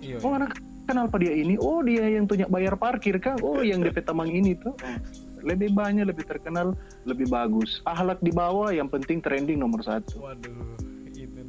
Iya. 0.00 0.24
Oh 0.24 0.32
anak 0.32 0.56
kenal 0.88 1.04
apa 1.04 1.20
dia 1.20 1.36
ini? 1.36 1.60
Oh 1.60 1.84
dia 1.84 2.08
yang 2.08 2.24
punya 2.24 2.48
bayar 2.48 2.74
parkir 2.80 3.20
kan? 3.20 3.36
Oh 3.44 3.60
yang 3.60 3.84
DP 3.84 4.00
Tamang 4.08 4.32
ini 4.32 4.56
tuh. 4.56 4.72
Lebih 5.38 5.70
banyak, 5.70 6.02
lebih 6.02 6.26
terkenal, 6.26 6.74
lebih 7.06 7.30
bagus. 7.30 7.78
Ahlak 7.86 8.18
di 8.24 8.34
bawah, 8.34 8.74
yang 8.74 8.90
penting 8.90 9.22
trending 9.22 9.62
nomor 9.62 9.84
satu. 9.86 10.18
Waduh, 10.18 10.74
itu 11.14 11.44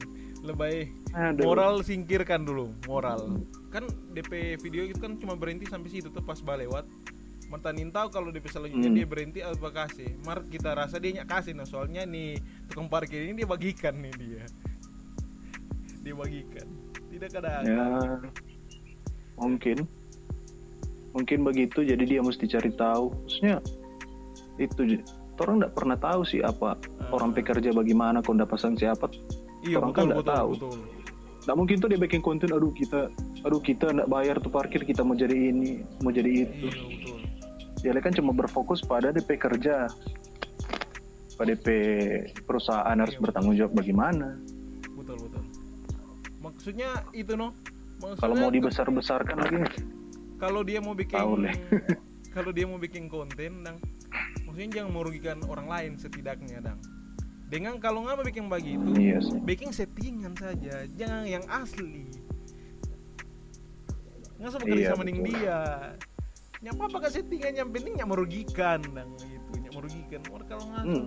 lebih 0.46 0.94
moral 1.42 1.82
singkirkan 1.82 2.46
dulu 2.46 2.70
moral. 2.86 3.42
Kan 3.70 3.86
DP 4.14 4.58
video 4.62 4.86
itu 4.86 4.98
kan 4.98 5.18
cuma 5.22 5.38
berhenti 5.38 5.70
sampai 5.70 5.90
situ 5.90 6.10
tuh 6.10 6.24
pas 6.26 6.38
lewat. 6.42 6.86
Martanin 7.50 7.90
tahu 7.90 8.14
kalau 8.14 8.30
DP 8.30 8.46
selanjutnya 8.46 8.90
hmm. 8.94 8.98
dia 8.98 9.06
berhenti 9.10 9.40
apa 9.42 9.70
kasih? 9.74 10.14
Mar 10.22 10.46
kita 10.46 10.78
rasa 10.78 11.02
dia 11.02 11.22
nyak 11.22 11.28
kasih 11.30 11.58
nah 11.58 11.66
soalnya 11.66 12.06
nih 12.06 12.38
tukang 12.70 12.86
parkir 12.86 13.26
ini 13.26 13.42
dia 13.42 13.48
bagikan 13.50 13.98
nih 13.98 14.14
dia. 14.18 14.44
Dia 16.00 16.16
bagikan. 16.16 16.64
Tidak 17.12 17.28
ada 17.44 17.60
ya 17.68 17.84
mungkin. 19.40 19.88
Mungkin 21.16 21.40
begitu 21.42 21.82
jadi 21.82 22.04
dia 22.06 22.22
mesti 22.22 22.46
cari 22.46 22.72
tahu. 22.76 23.16
Maksudnya 23.26 23.58
itu 24.60 25.02
orang 25.40 25.64
tidak 25.64 25.74
pernah 25.74 25.98
tahu 25.98 26.22
sih 26.28 26.44
apa 26.44 26.76
uh. 26.76 27.16
orang 27.16 27.32
pekerja 27.32 27.72
bagaimana 27.72 28.20
kau 28.20 28.36
dapat 28.36 28.60
sanksi 28.60 28.92
apa 28.92 29.08
iya, 29.64 29.80
orang 29.80 29.96
betul, 29.96 30.04
kan 30.04 30.06
tidak 30.12 30.28
tahu. 30.28 30.50
betul. 30.60 30.80
Nah 31.48 31.54
mungkin 31.56 31.76
tuh 31.80 31.90
dia 31.90 31.98
bikin 31.98 32.22
konten, 32.22 32.52
aduh 32.52 32.70
kita, 32.76 33.10
aduh 33.46 33.62
kita 33.64 33.92
nggak 33.92 34.10
bayar 34.10 34.36
tuh 34.40 34.52
parkir, 34.52 34.84
kita 34.84 35.04
mau 35.04 35.16
jadi 35.16 35.54
ini, 35.54 35.84
mau 36.04 36.12
jadi 36.12 36.48
itu. 36.48 36.68
Iya, 37.80 37.96
Dia 37.96 38.02
kan 38.04 38.12
cuma 38.12 38.36
berfokus 38.36 38.84
pada 38.84 39.16
DP 39.16 39.40
kerja, 39.40 39.88
pada 41.40 41.48
DP 41.56 41.68
perusahaan 42.44 42.98
harus 42.98 43.16
iya, 43.16 43.24
bertanggung 43.24 43.56
jawab 43.56 43.74
bagaimana. 43.80 44.36
Betul 44.96 45.16
betul. 45.24 45.44
Maksudnya 46.44 47.08
itu 47.16 47.40
no. 47.40 47.56
Kalau 48.00 48.36
mau 48.36 48.48
dibesar-besarkan 48.48 49.38
lagi. 49.44 49.60
Kalau 50.40 50.64
dia 50.64 50.80
mau 50.80 50.96
bikin, 50.96 51.20
kalau 52.36 52.52
dia 52.56 52.64
mau 52.64 52.80
bikin 52.80 53.12
konten, 53.12 53.60
dang, 53.60 53.76
maksudnya 54.48 54.80
jangan 54.80 54.92
merugikan 54.96 55.44
orang 55.52 55.68
lain 55.68 55.92
setidaknya, 56.00 56.64
dang 56.64 56.80
dengan 57.50 57.82
kalau 57.82 58.06
nggak 58.06 58.16
mau 58.22 58.26
bikin 58.26 58.46
begitu 58.46 58.90
yes. 58.94 59.26
bikin 59.42 59.74
settingan 59.74 60.38
saja 60.38 60.86
jangan 60.94 61.26
yang 61.26 61.42
asli 61.50 62.06
nggak 64.40 64.50
usah 64.56 64.62
bekerja 64.64 64.84
iya, 64.88 64.92
sama 64.96 65.04
dengan 65.04 65.24
dia. 65.28 65.60
Nyapa 66.60 66.84
apa 66.92 67.08
settingan 67.12 67.54
yang 67.56 67.70
penting 67.72 67.96
yang 68.00 68.10
merugikan 68.12 68.80
dan 68.96 69.08
itu 69.20 69.52
yang 69.60 69.76
merugikan. 69.76 70.20
Orang 70.32 70.48
kalau 70.48 70.64
nggak 70.72 70.84
hmm. 70.88 71.06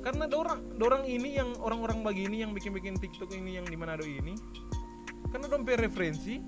karena 0.00 0.24
orang 0.32 0.60
orang 0.80 1.02
ini 1.04 1.36
yang 1.36 1.50
orang-orang 1.60 2.00
begini 2.00 2.40
yang 2.40 2.56
bikin-bikin 2.56 2.96
TikTok 2.96 3.32
ini 3.36 3.60
yang 3.60 3.68
di 3.68 3.76
Manado 3.76 4.04
ini. 4.08 4.32
Karena 5.28 5.46
dompet 5.52 5.76
referensi 5.76 6.40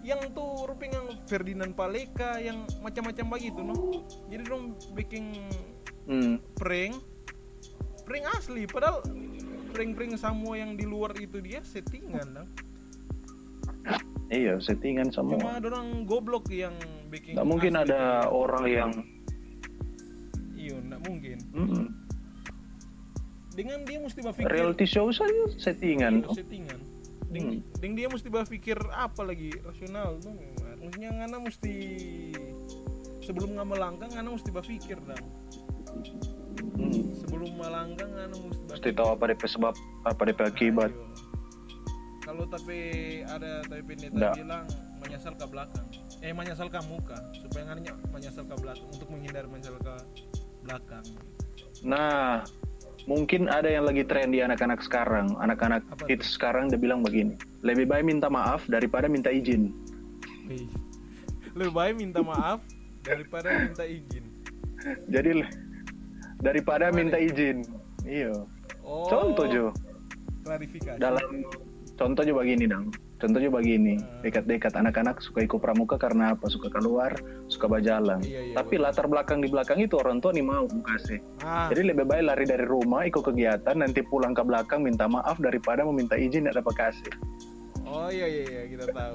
yang 0.00 0.24
tuh 0.32 0.64
rupanya 0.64 1.04
Ferdinand 1.28 1.76
Paleka 1.76 2.40
yang 2.40 2.64
macam-macam 2.80 3.36
begitu 3.36 3.60
no. 3.60 4.08
Jadi 4.32 4.42
dong 4.48 4.80
bikin 4.96 5.44
hmm. 6.08 6.40
prank 6.56 6.96
prank 8.08 8.24
asli. 8.40 8.64
Padahal 8.64 9.04
prank-prank 9.76 10.16
semua 10.16 10.56
yang 10.56 10.72
di 10.72 10.88
luar 10.88 11.12
itu 11.20 11.44
dia 11.44 11.60
settingan 11.60 12.32
dong 12.32 12.48
iya 14.28 14.54
settingan 14.60 15.08
semua 15.08 15.40
cuma 15.40 15.56
ada 15.56 15.66
orang 15.72 16.04
goblok 16.04 16.48
yang 16.52 16.74
bikin 17.08 17.36
nggak 17.36 17.48
mungkin 17.48 17.72
ada 17.76 18.28
orang 18.28 18.64
yang 18.68 18.90
iya 20.56 20.76
nggak 20.76 21.00
mungkin 21.08 21.38
mm 21.52 21.66
-hmm. 21.66 21.86
dengan 23.56 23.78
dia 23.88 23.98
mesti 24.00 24.20
berpikir 24.20 24.52
reality 24.52 24.86
show 24.86 25.08
saja 25.08 25.48
settingan 25.56 26.24
iya, 26.24 26.36
settingan 26.36 26.80
Ding, 27.28 27.60
hmm. 27.60 27.80
ding 27.84 27.92
dia 27.92 28.08
mesti 28.08 28.32
berpikir 28.32 28.80
apa 28.88 29.20
lagi 29.20 29.52
rasional 29.60 30.16
tuh 30.16 30.32
maksudnya 30.80 31.12
ngana 31.12 31.44
mesti 31.44 31.76
sebelum 33.20 33.52
nggak 33.52 33.68
melangkah 33.68 34.08
ngana 34.08 34.32
mesti 34.32 34.48
berpikir 34.48 34.96
dong 35.04 35.24
hmm. 36.80 37.04
sebelum 37.20 37.52
melangkah 37.60 38.08
ngana 38.08 38.32
mesti 38.32 38.64
berpikir. 38.64 38.72
mesti 38.80 38.88
tahu 38.96 39.08
apa 39.12 39.24
DP 39.28 39.42
sebab 39.44 39.74
apa 40.08 40.22
DP 40.24 40.40
akibat 40.40 40.88
nah, 40.88 41.27
kalau 42.28 42.44
tapi 42.44 42.78
ada 43.24 43.64
tapi 43.64 43.80
pendeta 43.88 44.36
bilang 44.36 44.68
menyasar 45.00 45.32
ke 45.32 45.48
belakang. 45.48 45.86
Eh 46.20 46.36
menyasar 46.36 46.68
ke 46.68 46.76
muka. 46.84 47.16
Supaya 47.40 47.72
ngana 47.72 47.96
menyasar 48.12 48.44
ke 48.44 48.54
belakang 48.60 48.88
untuk 48.92 49.08
menghindar 49.08 49.48
menyasar 49.48 49.80
ke 49.80 49.94
belakang. 50.60 51.04
Nah 51.80 52.44
mungkin 53.08 53.48
ada 53.48 53.72
yang 53.72 53.88
lagi 53.88 54.04
tren 54.04 54.28
di 54.28 54.44
anak-anak 54.44 54.84
sekarang. 54.84 55.32
Anak-anak 55.40 55.80
hits 56.04 56.36
sekarang 56.36 56.68
dia 56.68 56.76
bilang 56.76 57.00
begini 57.00 57.32
lebih 57.64 57.88
baik 57.88 58.04
minta 58.04 58.28
maaf 58.28 58.62
daripada 58.68 59.08
minta 59.08 59.32
izin. 59.32 59.72
Lebih 61.56 61.72
baik 61.72 61.94
minta 61.96 62.20
maaf 62.20 62.60
daripada 63.08 63.50
minta 63.56 63.88
izin. 63.88 64.24
Jadi 65.08 65.42
daripada 66.44 66.92
minta 66.92 67.16
izin. 67.16 67.64
Iya. 68.04 68.36
Oh, 68.84 69.08
contoh 69.08 69.48
Jo. 69.48 69.66
Klarifikasi. 70.46 71.02
Dalam 71.02 71.24
contoh 71.98 72.22
juga 72.22 72.46
begini 72.46 72.70
dong 72.70 72.94
contohnya 73.18 73.50
begini 73.50 73.98
hmm. 73.98 74.22
dekat-dekat 74.22 74.72
anak-anak 74.78 75.18
suka 75.18 75.42
ikut 75.42 75.58
pramuka 75.58 75.98
karena 75.98 76.38
apa? 76.38 76.46
Suka 76.46 76.70
keluar 76.70 77.10
suka 77.50 77.66
berjalan. 77.66 78.22
Iya, 78.22 78.40
iya, 78.48 78.54
tapi 78.54 78.78
betul. 78.78 78.86
latar 78.86 79.06
belakang 79.10 79.42
di 79.42 79.50
belakang 79.50 79.82
itu 79.82 79.98
orang 79.98 80.22
tua 80.22 80.30
nih 80.30 80.46
mau 80.46 80.64
kasih 80.70 81.18
ah. 81.42 81.66
jadi 81.74 81.92
lebih 81.92 82.06
baik 82.06 82.24
lari 82.30 82.46
dari 82.46 82.64
rumah 82.64 83.02
ikut 83.10 83.26
kegiatan 83.26 83.76
nanti 83.82 84.06
pulang 84.06 84.32
ke 84.32 84.42
belakang 84.46 84.86
minta 84.86 85.10
maaf 85.10 85.42
daripada 85.42 85.82
meminta 85.82 86.14
izin 86.14 86.46
tidak 86.46 86.62
dapat 86.62 86.88
kasih. 86.88 87.12
Oh 87.88 88.08
iya 88.08 88.30
iya, 88.30 88.44
iya. 88.46 88.62
Kita 88.70 88.84
tahu. 88.94 89.14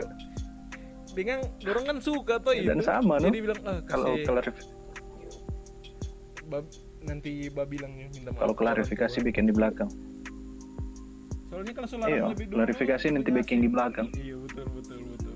Dengan 1.13 1.39
dorong 1.61 1.85
kan 1.87 1.97
suka 2.03 2.35
tuh 2.41 2.57
itu 2.57 2.67
dan 2.73 2.81
sama 2.83 3.21
jadi 3.21 3.37
no? 3.39 3.43
bilang 3.47 3.59
ah, 3.69 3.79
kalau 3.87 4.17
klarifikasi 4.19 4.73
nanti 7.03 7.31
ba 7.53 7.63
bilangnya 7.63 8.11
minta 8.11 8.29
maaf. 8.35 8.41
Kalau 8.43 8.53
klarifikasi 8.57 9.17
bikin 9.23 9.47
di 9.47 9.53
belakang 9.55 9.87
soalnya 11.53 11.73
kalau 11.77 11.87
solar 11.87 12.07
iya, 12.09 12.25
lebih 12.25 12.45
dulu 12.49 12.57
klarifikasi 12.65 13.05
nanti 13.13 13.29
baking 13.29 13.59
di 13.61 13.69
belakang. 13.69 14.07
Iya 14.17 14.35
betul 14.41 14.65
betul 14.73 14.99
betul. 15.05 15.35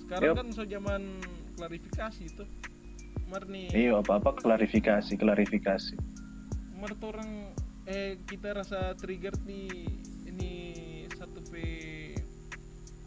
Sekarang 0.00 0.24
yep. 0.32 0.36
kan 0.40 0.48
so 0.56 0.62
zaman 0.64 1.02
klarifikasi 1.60 2.22
itu 2.24 2.44
Marni 3.28 3.68
iya 3.76 4.00
apa 4.00 4.16
apa 4.16 4.30
klarifikasi. 4.40 5.12
Klarifikasi 5.20 5.96
Mar 6.80 6.96
orang 7.04 7.52
eh 7.84 8.16
kita 8.24 8.56
rasa 8.56 8.96
trigger 8.96 9.36
nih 9.44 9.68
ini 10.24 10.52
satu 11.12 11.44
p 11.52 11.52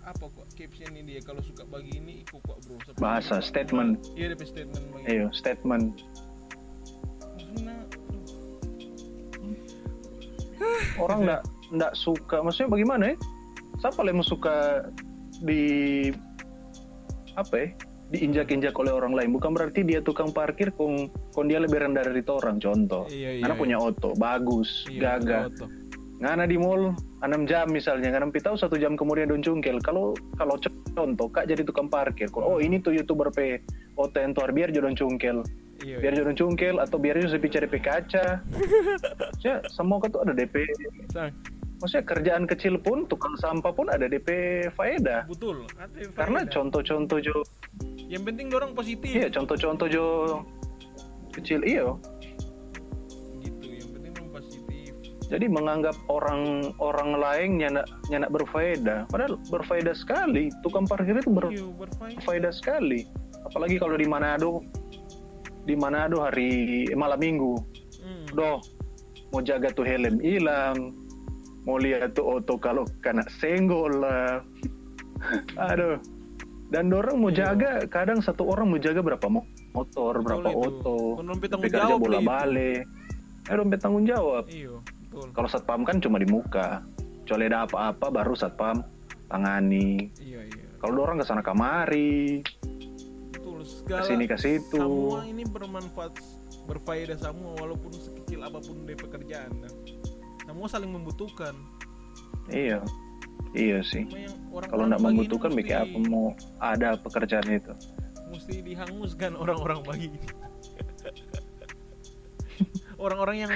apa 0.06 0.24
kok 0.24 0.48
caption 0.56 0.94
ini 0.94 1.17
dia? 1.17 1.22
Kalau 1.25 1.41
suka 1.41 1.67
bagi 1.67 2.00
ini 2.00 2.24
ikut 2.24 2.39
kok 2.46 2.63
bro. 2.63 2.77
Seperti 2.86 3.01
bahasa 3.01 3.41
statement. 3.41 4.00
Iya 4.13 4.38
deh 4.38 4.46
statement 4.46 4.86
bagi. 4.94 5.06
Iya 5.10 5.25
statement. 5.34 6.06
Orang 10.97 11.28
nggak 11.28 11.43
nggak 11.73 11.93
suka. 11.93 12.43
Maksudnya 12.43 12.69
bagaimana 12.71 13.03
ya 13.13 13.15
siapa 13.77 14.01
yang 14.06 14.25
suka 14.25 14.88
di 15.45 16.10
apa 17.38 17.53
ya 17.53 17.67
diinjak-injak 18.08 18.73
oleh 18.80 18.93
orang 18.95 19.13
lain. 19.13 19.30
Bukan 19.36 19.51
berarti 19.51 19.84
dia 19.84 19.99
tukang 19.99 20.32
parkir 20.32 20.71
kong 20.73 21.12
kong 21.36 21.45
dia 21.51 21.60
lebih 21.60 21.84
rendah 21.84 22.08
dari 22.08 22.23
orang 22.27 22.58
contoh. 22.58 23.03
Iya, 23.12 23.39
iya, 23.39 23.41
karena 23.43 23.56
iya. 23.56 23.62
punya 23.62 23.77
oto 23.77 24.15
bagus 24.15 24.88
iya, 24.88 25.19
gagah. 25.19 25.51
ngana 26.17 26.49
di 26.49 26.58
mall 26.58 26.97
6 27.21 27.45
jam 27.45 27.69
misalnya 27.69 28.10
ngana 28.10 28.34
pitau 28.34 28.58
satu 28.58 28.73
jam 28.73 28.97
kemudian 28.97 29.30
don 29.30 29.45
cungkel 29.45 29.77
kalau 29.86 30.17
kalau 30.34 30.58
contoh 30.97 31.30
kak 31.30 31.45
jadi 31.45 31.62
tukang 31.62 31.93
parkir. 31.93 32.25
Oh 32.34 32.58
ini 32.58 32.82
tuh 32.82 32.97
youtuber 32.97 33.30
p 33.30 33.62
oto 33.97 34.17
entuar 34.21 34.53
biar 34.53 34.69
jodoh 34.69 34.93
cungkel 34.93 35.41
iya, 35.82 35.97
biar 35.97 36.13
iya. 36.13 36.19
jodoh 36.21 36.36
cungkel 36.38 36.77
atau 36.77 36.97
biar 37.01 37.17
juga 37.17 37.38
cari 37.41 37.67
kaca 37.82 38.25
ya 39.45 39.62
semua 39.73 39.97
kan 39.97 40.10
tuh 40.13 40.21
ada 40.23 40.34
DP 40.38 40.69
maksudnya 41.78 42.06
kerjaan 42.06 42.46
kecil 42.50 42.82
pun 42.82 43.06
tukang 43.06 43.38
sampah 43.38 43.70
pun 43.70 43.88
ada 43.90 44.10
DP 44.10 44.28
faedah. 44.74 45.30
Betul 45.30 45.70
karena 46.18 46.46
contoh-contoh 46.50 47.22
jo 47.22 47.38
yang 48.10 48.26
penting 48.26 48.50
dorong 48.50 48.74
positif. 48.74 49.10
Iya 49.13 49.28
contoh-contoh 49.30 49.88
jo 49.90 50.06
kecil 51.38 51.62
iyo 51.62 52.02
gitu 53.46 53.68
yang 53.78 53.90
penting 53.94 54.12
dorong 54.18 54.32
positif. 54.34 54.90
Jadi 55.30 55.46
menganggap 55.46 55.96
orang 56.10 56.74
orang 56.82 57.20
lain 57.22 57.50
nyanak 57.62 57.86
nyanak 58.10 58.30
berfaedah. 58.34 59.06
Padahal 59.13 59.38
berfaedah 59.54 59.94
sekali 59.94 60.50
tukang 60.66 60.90
parkir 60.90 61.13
itu 61.13 61.30
ber, 61.30 61.54
iya, 61.54 61.66
berfaedah. 62.18 62.54
sekali. 62.54 63.06
Apalagi 63.46 63.78
kalau 63.78 63.96
di 63.96 64.08
Manado. 64.10 64.66
Di 65.68 65.76
Manado 65.76 66.24
hari 66.24 66.88
malam 66.96 67.20
minggu. 67.20 67.54
Hmm. 68.08 68.24
doh 68.32 68.63
mau 69.36 69.44
jaga 69.44 69.68
tuh 69.76 69.84
helm 69.84 70.24
hilang 70.24 70.96
lihat 71.75 72.15
tuh 72.15 72.39
auto 72.39 72.56
kalau 72.56 72.88
kena 73.03 73.27
senggol 73.43 73.91
lah. 73.99 74.39
Aduh. 75.60 75.99
Dan 76.67 76.91
orang 76.91 77.19
mau 77.19 77.32
iya. 77.32 77.51
jaga 77.51 77.88
kadang 77.88 78.19
satu 78.19 78.43
orang 78.47 78.71
mau 78.71 78.80
jaga 78.80 79.03
berapa 79.03 79.27
motor 79.75 80.23
berapa 80.23 80.47
auto. 80.56 81.19
Tapi 81.19 81.67
kerja 81.67 81.99
bola 81.99 82.23
balik. 82.23 82.88
Eh 83.47 83.56
dompet 83.56 83.80
tanggung 83.84 84.08
jawab. 84.08 84.47
Iya 84.47 84.80
kalau 85.34 85.49
satpam 85.49 85.82
kan 85.88 85.97
cuma 86.03 86.21
di 86.21 86.27
muka. 86.30 86.84
Kecuali 87.25 87.43
ada 87.51 87.67
apa-apa 87.67 88.08
baru 88.12 88.34
satpam 88.38 88.84
tangani. 89.27 90.12
Iya, 90.21 90.47
iya. 90.47 90.63
kalau 90.80 91.03
orang 91.03 91.19
ke 91.19 91.25
sana 91.27 91.43
kamari 91.43 92.39
betul 93.34 93.60
segala 93.65 94.06
ke 94.06 94.08
sini 94.08 94.25
ke 94.30 94.38
situ. 94.39 94.80
semua 94.80 95.25
ini 95.27 95.43
bermanfaat 95.43 96.13
berfaedah 96.69 97.17
semua 97.19 97.51
walaupun 97.60 97.91
sekecil 97.91 98.39
apa 98.43 98.60
pun 98.63 98.88
dari 98.88 98.95
pekerjaan. 98.95 99.51
nah 99.60 99.71
semua 100.47 100.67
saling 100.71 100.89
membutuhkan. 100.89 101.51
Iya. 102.47 102.79
Iya 103.51 103.83
sih. 103.83 104.07
Kalau 104.71 104.88
nggak 104.88 105.03
membutuhkan 105.03 105.51
bikin 105.51 105.75
apa 105.83 105.97
mau 106.07 106.31
ada 106.63 106.95
pekerjaan 106.95 107.47
itu. 107.51 107.73
Mesti 108.31 108.63
dihanguskan 108.63 109.36
orang-orang 109.43 109.79
bagi. 109.83 110.10
Orang-orang 112.97 113.38
yang 113.43 113.53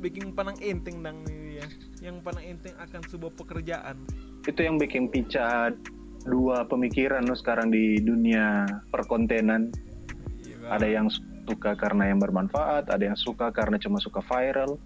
bikin 0.00 0.32
panang 0.32 0.56
enteng 0.62 1.02
dang 1.02 1.26
ya. 1.28 1.66
Yang 2.00 2.16
panang 2.22 2.44
enteng 2.46 2.74
akan 2.78 3.02
sebuah 3.10 3.32
pekerjaan. 3.34 4.06
Itu 4.46 4.62
yang 4.62 4.78
bikin 4.78 5.10
pica 5.10 5.74
dua 6.24 6.64
pemikiran 6.70 7.26
lo 7.26 7.34
sekarang 7.34 7.74
di 7.74 7.98
dunia 8.00 8.64
perkontenan. 8.94 9.74
Iya, 10.40 10.56
ada 10.70 10.86
yang 10.88 11.10
suka 11.50 11.74
karena 11.74 12.12
yang 12.12 12.22
bermanfaat 12.22 12.86
ada 12.92 13.02
yang 13.02 13.18
suka 13.18 13.50
karena 13.50 13.74
cuma 13.80 13.98
suka 13.98 14.22
viral 14.22 14.78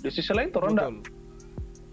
di 0.00 0.08
sisi 0.08 0.32
lain 0.32 0.48
orang 0.56 0.72
enggak 0.72 0.90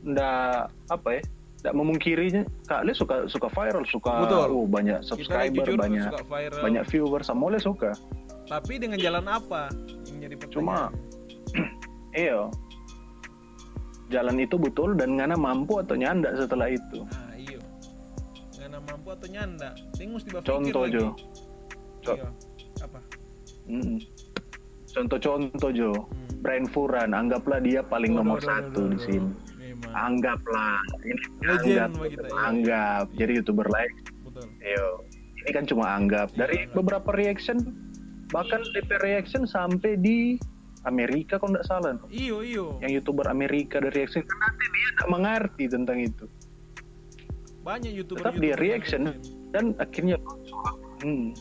enggak 0.08 0.60
apa 0.88 1.10
ya 1.20 1.22
enggak 1.58 1.76
memungkirinya. 1.76 2.44
Kali 2.70 2.92
suka 2.96 3.28
suka 3.28 3.48
viral 3.52 3.84
suka 3.90 4.24
Betul. 4.24 4.48
Oh, 4.54 4.68
banyak 4.68 5.00
subscriber 5.04 5.66
banyak 5.76 6.08
suka 6.08 6.24
viral. 6.24 6.62
banyak 6.64 6.84
viewer 6.88 7.22
sama 7.26 7.52
oleh 7.52 7.60
suka. 7.60 7.92
Tapi 8.48 8.80
dengan 8.80 8.96
jalan 8.96 9.28
apa 9.28 9.68
yang 10.08 10.24
jadi 10.24 10.36
cuma 10.48 10.88
iya. 12.16 12.48
Jalan 14.08 14.40
itu 14.40 14.56
betul 14.56 14.96
dan 14.96 15.20
ngana 15.20 15.36
mampu 15.36 15.84
atau 15.84 16.00
nyanda 16.00 16.32
setelah 16.40 16.72
itu. 16.72 17.04
Ah 17.12 17.36
iya. 17.36 17.60
Ngana 18.64 18.80
mampu 18.88 19.12
atau 19.12 19.28
nyanda? 19.28 19.76
Ini 20.00 20.16
mesti 20.16 20.30
contoh 20.32 20.84
lagi. 20.88 20.96
jo. 20.96 21.06
Iya. 22.08 22.32
apa? 22.88 23.00
Hmm. 23.68 24.00
contoh-contoh 24.96 25.72
jo. 25.76 25.92
Hmm 25.92 26.27
Brian 26.48 26.64
Furan 26.72 27.12
anggaplah 27.12 27.60
dia 27.60 27.84
paling 27.84 28.16
oh, 28.16 28.24
nomor 28.24 28.40
satu 28.40 28.88
di 28.96 29.00
sini. 29.04 29.32
Memang. 29.60 29.92
anggaplah 29.92 30.80
ini 31.04 31.24
Legend 31.44 31.92
anggap 31.92 32.08
kita, 32.08 32.24
ya. 32.24 32.40
anggap. 32.48 33.06
Jadi 33.20 33.32
youtuber 33.36 33.68
lain. 33.68 33.94
Yo. 34.64 34.88
ini 35.44 35.52
kan 35.52 35.68
cuma 35.68 35.92
anggap. 35.92 36.32
Ya, 36.32 36.48
dari 36.48 36.64
enggak. 36.64 36.76
beberapa 36.80 37.10
reaction 37.20 37.60
bahkan 38.32 38.64
DP 38.72 38.96
reaction 39.04 39.44
sampai 39.44 40.00
di 40.00 40.40
Amerika 40.88 41.36
kalau 41.36 41.52
nggak 41.52 41.68
salah. 41.68 42.00
Iyo 42.08 42.48
iyo. 42.48 42.80
Yang 42.80 43.04
youtuber 43.04 43.28
Amerika 43.28 43.84
dari 43.84 44.08
reaction 44.08 44.24
kan 44.24 44.40
nanti 44.40 44.66
dia 44.72 44.88
nggak 44.96 45.10
mengerti 45.12 45.64
tentang 45.68 45.98
itu. 46.00 46.26
Banyak 47.68 47.92
youtuber 47.92 48.24
tetap 48.24 48.40
YouTuber 48.40 48.48
dia 48.48 48.56
reaction 48.56 49.02
dan 49.52 49.76
akhirnya 49.84 50.16
hmm, 51.04 51.36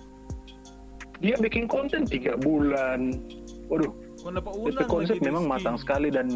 dia 1.23 1.39
bikin 1.39 1.71
konten 1.71 2.03
tiga 2.03 2.35
bulan. 2.35 3.23
Waduh 3.71 4.06
itu 4.33 4.85
konsep 4.91 5.17
memang 5.23 5.45
matang 5.47 5.77
sekali 5.79 6.11
dan 6.11 6.29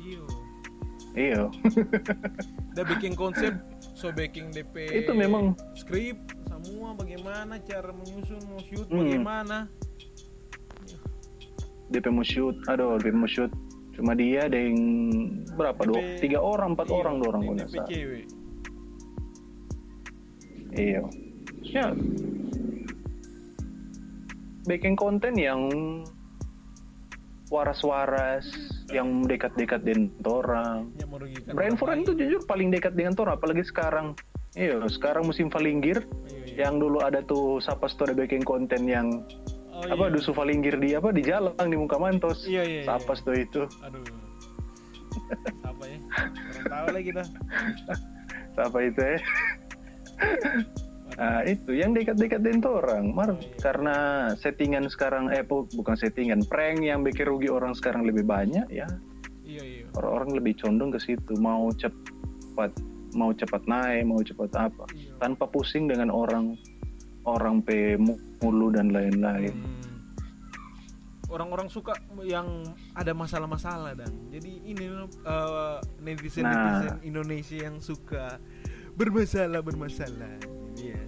iyo. 0.00 0.24
Iyo. 1.14 1.42
Udah 2.74 2.84
bikin 2.90 3.14
konsep 3.14 3.54
so 3.94 4.10
baking 4.10 4.50
DP 4.50 4.90
itu 4.90 5.12
memang. 5.14 5.54
skrip 5.78 6.18
semua 6.48 6.96
bagaimana 6.96 7.60
cara 7.62 7.92
menyusun 7.92 8.40
mau 8.50 8.60
shoot 8.64 8.88
hmm. 8.88 8.98
bagaimana. 9.00 9.56
DP 11.92 12.06
mau 12.10 12.26
shoot 12.26 12.56
aduh 12.68 13.00
DP 13.00 13.14
mau 13.14 13.30
shoot. 13.30 13.52
Cuma 13.94 14.18
dia 14.18 14.50
ada 14.50 14.58
yang 14.58 14.78
berapa? 15.54 15.78
Dua 15.86 16.02
tiga 16.18 16.42
orang 16.42 16.74
empat 16.74 16.90
iya, 16.90 16.96
orang 16.98 17.14
dua 17.22 17.28
orang 17.30 17.42
DP 17.62 17.74
cewek. 17.86 18.24
Iya 20.74 21.00
ya. 21.74 21.90
Bikin 24.64 24.94
konten 24.96 25.36
yang 25.36 25.60
waras-waras 27.54 28.42
yang 28.90 29.22
dekat-dekat 29.22 29.86
dengan 29.86 30.10
orang. 30.26 30.90
Brian 31.54 31.78
Foran 31.78 32.02
itu 32.02 32.18
jujur 32.18 32.42
paling 32.50 32.74
dekat 32.74 32.98
dengan 32.98 33.14
Tor 33.14 33.30
apalagi 33.30 33.62
sekarang. 33.62 34.18
Iya, 34.54 34.82
sekarang 34.86 35.26
musim 35.26 35.50
Valinggir 35.50 36.06
iya, 36.30 36.38
iya. 36.46 36.54
yang 36.66 36.78
dulu 36.78 37.02
ada 37.02 37.22
tuh 37.26 37.58
Sapa 37.58 37.90
Store 37.90 38.14
bikin 38.14 38.46
konten 38.46 38.86
yang 38.86 39.26
oh, 39.74 39.82
apa 39.82 40.10
iya. 40.10 40.14
Dusu 40.14 40.30
Valinggir 40.30 40.78
di 40.78 40.94
apa 40.94 41.10
di 41.10 41.26
jalan 41.26 41.54
di 41.58 41.74
muka 41.74 41.98
Mantos. 41.98 42.46
Iya, 42.46 42.62
iya, 42.62 42.82
Sapa 42.86 43.14
iya. 43.14 43.18
Store 43.18 43.38
itu. 43.38 43.62
Aduh. 43.82 44.02
Apa 45.66 45.82
ya? 45.90 45.98
Kurang 46.38 46.66
tahu 46.70 46.86
lagi 46.94 47.10
dah. 47.14 47.28
Siapa 48.54 48.78
itu 48.82 49.02
ya? 49.02 49.18
Nah, 51.14 51.46
itu 51.46 51.78
yang 51.78 51.94
dekat-dekat 51.94 52.42
dengan 52.42 52.74
orang. 52.74 53.14
Mar 53.14 53.38
karena 53.62 54.28
settingan 54.34 54.90
sekarang 54.90 55.30
eh 55.30 55.46
bukan 55.46 55.94
settingan, 55.94 56.42
prank 56.50 56.82
yang 56.82 57.06
bikin 57.06 57.30
rugi 57.30 57.46
orang 57.46 57.70
sekarang 57.74 58.02
lebih 58.02 58.26
banyak 58.26 58.66
ya. 58.66 58.88
Iya, 59.46 59.62
iya. 59.62 59.84
Orang-orang 59.94 60.42
lebih 60.42 60.58
condong 60.58 60.90
ke 60.90 60.98
situ, 60.98 61.38
mau 61.38 61.70
cepat 61.70 62.74
mau 63.14 63.30
cepat 63.30 63.62
naik, 63.70 64.02
mau 64.10 64.18
cepat 64.26 64.50
apa. 64.58 64.84
Iya. 64.90 65.14
Tanpa 65.22 65.46
pusing 65.46 65.86
dengan 65.86 66.10
orang 66.10 66.58
orang 67.24 67.62
pe 67.62 67.94
mulu 68.42 68.74
dan 68.74 68.90
lain-lain. 68.90 69.54
Hmm. 69.54 69.82
Orang-orang 71.30 71.66
suka 71.66 71.98
yang 72.22 72.62
ada 72.94 73.10
masalah-masalah 73.10 73.98
dan 73.98 74.10
jadi 74.30 74.50
ini 74.70 74.86
uh, 75.26 75.82
netizen 75.98 76.46
netizen 76.46 76.94
nah. 76.94 77.02
Indonesia 77.02 77.58
yang 77.58 77.82
suka 77.82 78.38
bermasalah 78.94 79.58
bermasalah 79.58 80.53
Iya. 80.78 81.00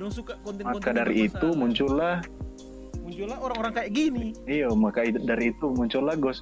Dong 0.00 0.12
suka 0.12 0.40
konten-konten 0.40 0.82
Maka 0.82 0.90
dari 0.92 1.28
itu 1.28 1.48
muncullah 1.52 2.24
muncullah 3.02 3.38
orang-orang 3.44 3.72
kayak 3.76 3.90
gini. 3.92 4.26
Iya, 4.48 4.72
maka 4.72 5.04
dari 5.04 5.52
itu 5.52 5.66
muncullah 5.68 6.16
gos 6.16 6.40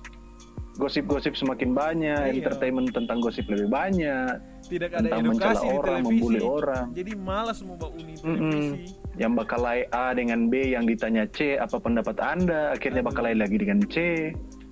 gosip-gosip 0.78 1.36
semakin 1.36 1.76
banyak, 1.76 2.30
iya. 2.30 2.36
entertainment 2.40 2.88
tentang 2.94 3.20
gosip 3.20 3.44
lebih 3.52 3.68
banyak. 3.68 4.40
Tidak 4.64 4.88
ada 4.88 5.02
tentang 5.02 5.28
edukasi 5.28 5.66
di 5.66 5.76
orang, 5.76 6.00
membuli 6.06 6.40
orang. 6.40 6.86
Jadi 6.96 7.12
malas 7.20 7.58
mau 7.66 7.76
bawa 7.76 7.92
uni 8.00 8.16
televisi. 8.16 8.24
Mm 8.24 8.38
-mm. 8.38 8.72
Yang 9.18 9.32
bakal 9.44 9.62
A 9.68 10.06
dengan 10.16 10.48
B 10.48 10.72
yang 10.72 10.88
ditanya 10.88 11.28
C, 11.34 11.58
apa 11.60 11.76
pendapat 11.76 12.16
Anda? 12.22 12.72
Akhirnya 12.72 13.02
bakal 13.04 13.28
lagi 13.28 13.56
dengan 13.60 13.84
C 13.90 14.30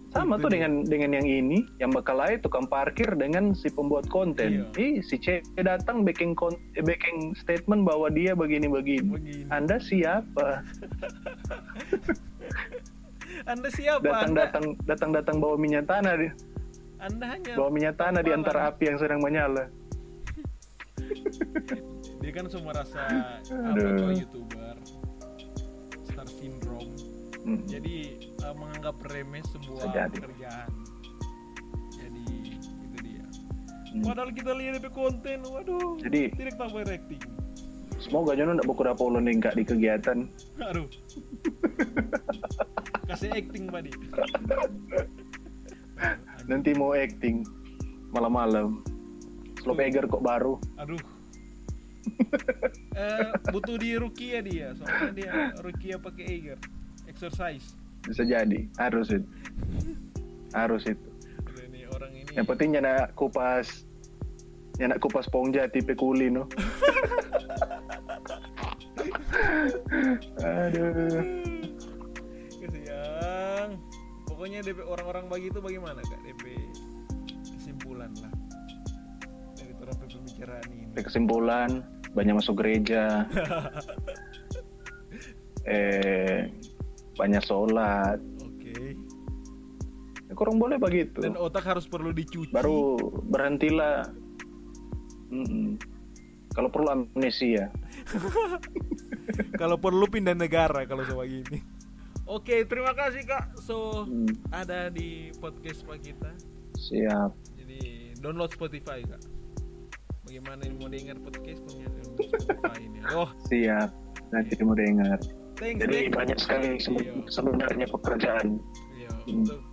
sama 0.09 0.41
tuh 0.41 0.49
dengan 0.49 0.89
dengan 0.89 1.21
yang 1.21 1.29
ini 1.29 1.69
yang 1.77 1.93
bakal 1.93 2.17
lain 2.17 2.41
tukang 2.41 2.65
parkir 2.65 3.13
dengan 3.13 3.53
si 3.53 3.69
pembuat 3.69 4.09
konten. 4.09 4.65
Iya. 4.73 4.81
Ih, 4.81 4.97
si 5.05 5.21
C 5.21 5.45
datang 5.61 6.03
baking 6.03 6.33
kon 6.33 6.57
eh, 6.77 6.85
baking 6.85 7.37
statement 7.37 7.85
bahwa 7.85 8.09
dia 8.09 8.33
begini 8.33 8.67
begini, 8.69 9.05
begini. 9.05 9.43
anda 9.53 9.77
siapa? 9.81 10.49
Anda 13.47 13.71
siapa? 13.71 14.03
Datang 14.03 14.35
anda... 14.35 14.41
datang 14.51 14.65
datang 14.85 15.11
datang 15.15 15.37
bawa 15.39 15.55
minyak 15.57 15.87
tanah 15.87 16.17
dia 16.17 16.33
anda 16.99 17.31
hanya 17.31 17.55
bawa 17.55 17.71
minyak 17.71 17.95
tanah 17.95 18.21
di 18.27 18.35
antara 18.35 18.75
api 18.75 18.91
yang 18.91 18.99
sedang 18.99 19.23
menyala. 19.23 19.71
Dia 22.19 22.33
kan 22.35 22.51
semua 22.51 22.75
rasa 22.75 22.99
apa 23.47 24.11
youtuber 24.11 24.75
star 26.11 26.27
syndrome. 26.27 26.91
Hmm. 27.47 27.63
jadi 27.71 28.28
uh, 28.45 28.55
menganggap 28.55 28.97
remeh 29.11 29.43
sebuah 29.51 29.89
Sejati. 29.89 30.17
pekerjaan. 30.21 30.71
Jadi 31.95 32.21
itu 32.85 32.99
dia. 33.03 33.25
Hmm. 33.89 34.03
padahal 34.05 34.31
kita 34.37 34.53
lihat 34.53 34.85
di 34.85 34.91
konten 34.93 35.39
waduh 35.49 35.97
jadi 36.05 36.29
tidak 36.37 36.61
tambah 36.61 36.85
acting 36.85 37.23
semoga 37.97 38.37
jono 38.37 38.61
tidak 38.61 38.69
dapat 38.95 39.01
ulun 39.01 39.27
enggak 39.27 39.55
di 39.57 39.65
kegiatan. 39.65 40.19
Aduh. 40.61 40.87
Kasih 43.09 43.33
acting 43.33 43.67
padi 43.73 43.91
nanti 46.49 46.73
mau 46.75 46.97
acting 46.97 47.45
malam-malam. 48.11 48.81
Slow 49.61 49.77
Eger 49.77 50.09
kok 50.09 50.25
baru. 50.25 50.57
Aduh. 50.81 51.01
Eh, 52.99 53.31
butuh 53.55 53.79
di 53.79 53.95
Rukia 53.95 54.43
dia 54.43 54.75
soalnya 54.75 55.13
dia 55.15 55.33
Rukia 55.63 56.03
pakai 56.03 56.25
Eger 56.27 56.59
exercise 57.07 57.78
bisa 58.09 58.25
jadi. 58.25 58.61
Harus 58.81 59.13
itu. 59.13 59.29
Harus 60.57 60.83
itu. 60.89 61.09
Ini 61.69 61.85
orang 61.93 62.13
ini. 62.17 62.33
Yang 62.33 62.47
penting 62.57 62.69
nyana 62.77 63.13
kupas. 63.13 63.85
Nyana 64.81 64.97
kupas 64.97 65.29
pongja 65.29 65.69
tipe 65.69 65.93
kuli 65.93 66.33
no. 66.33 66.49
Aduh. 70.43 71.23
Kesiang 72.59 73.79
pokoknya 74.27 74.63
DP 74.65 74.83
orang-orang 74.87 75.27
bagi 75.29 75.51
itu 75.51 75.61
bagaimana 75.61 76.01
kak? 76.03 76.21
DP 76.25 76.57
kesimpulan 77.59 78.11
lah. 78.23 78.33
Dari 79.59 79.75
terapi 79.77 80.07
pembicaraan 80.07 80.67
ini. 80.73 80.95
Kesimpulan 80.97 81.71
banyak 82.15 82.35
masuk 82.39 82.57
gereja. 82.63 83.27
Eh 85.69 86.49
banyak 87.19 87.43
sholat 87.43 88.23
oke 88.39 88.55
okay. 88.63 88.95
ya, 90.31 90.33
kurang 90.39 90.63
boleh 90.63 90.79
begitu 90.79 91.19
dan 91.19 91.35
otak 91.35 91.67
harus 91.67 91.91
perlu 91.91 92.15
dicuci 92.15 92.55
baru 92.55 92.95
berhentilah 93.27 94.07
mm 95.35 95.45
-mm. 95.45 95.69
kalau 96.55 96.71
perlu 96.71 96.89
amnesia 96.95 97.75
kalau 99.61 99.75
perlu 99.77 100.07
pindah 100.07 100.39
negara 100.39 100.87
kalau 100.87 101.03
coba 101.03 101.27
gini 101.27 101.61
Oke, 102.29 102.61
terima 102.69 102.93
kasih 102.93 103.25
Kak. 103.25 103.57
So, 103.57 104.05
hmm. 104.05 104.53
ada 104.53 104.93
di 104.93 105.33
podcast 105.41 105.81
Pak 105.89 105.97
kita. 106.05 106.29
Siap. 106.77 107.33
Jadi, 107.57 108.13
download 108.21 108.53
Spotify, 108.53 109.01
Kak. 109.01 109.25
Bagaimana 110.29 110.61
ini 110.69 110.77
mau 110.77 110.93
dengar 110.93 111.17
podcast 111.25 111.65
punya 111.65 111.89
Spotify 112.05 112.85
ini? 112.85 113.01
Oh, 113.17 113.33
siap. 113.49 113.97
Nanti 114.29 114.61
mau 114.61 114.77
dengar. 114.77 115.17
Thanks, 115.59 115.83
Jadi 115.83 115.97
thanks. 116.07 116.15
banyak 116.15 116.39
sekali 116.39 116.69
iya. 116.79 117.13
sebenarnya 117.27 117.87
pekerjaan 117.91 118.63
iya. 118.95 119.11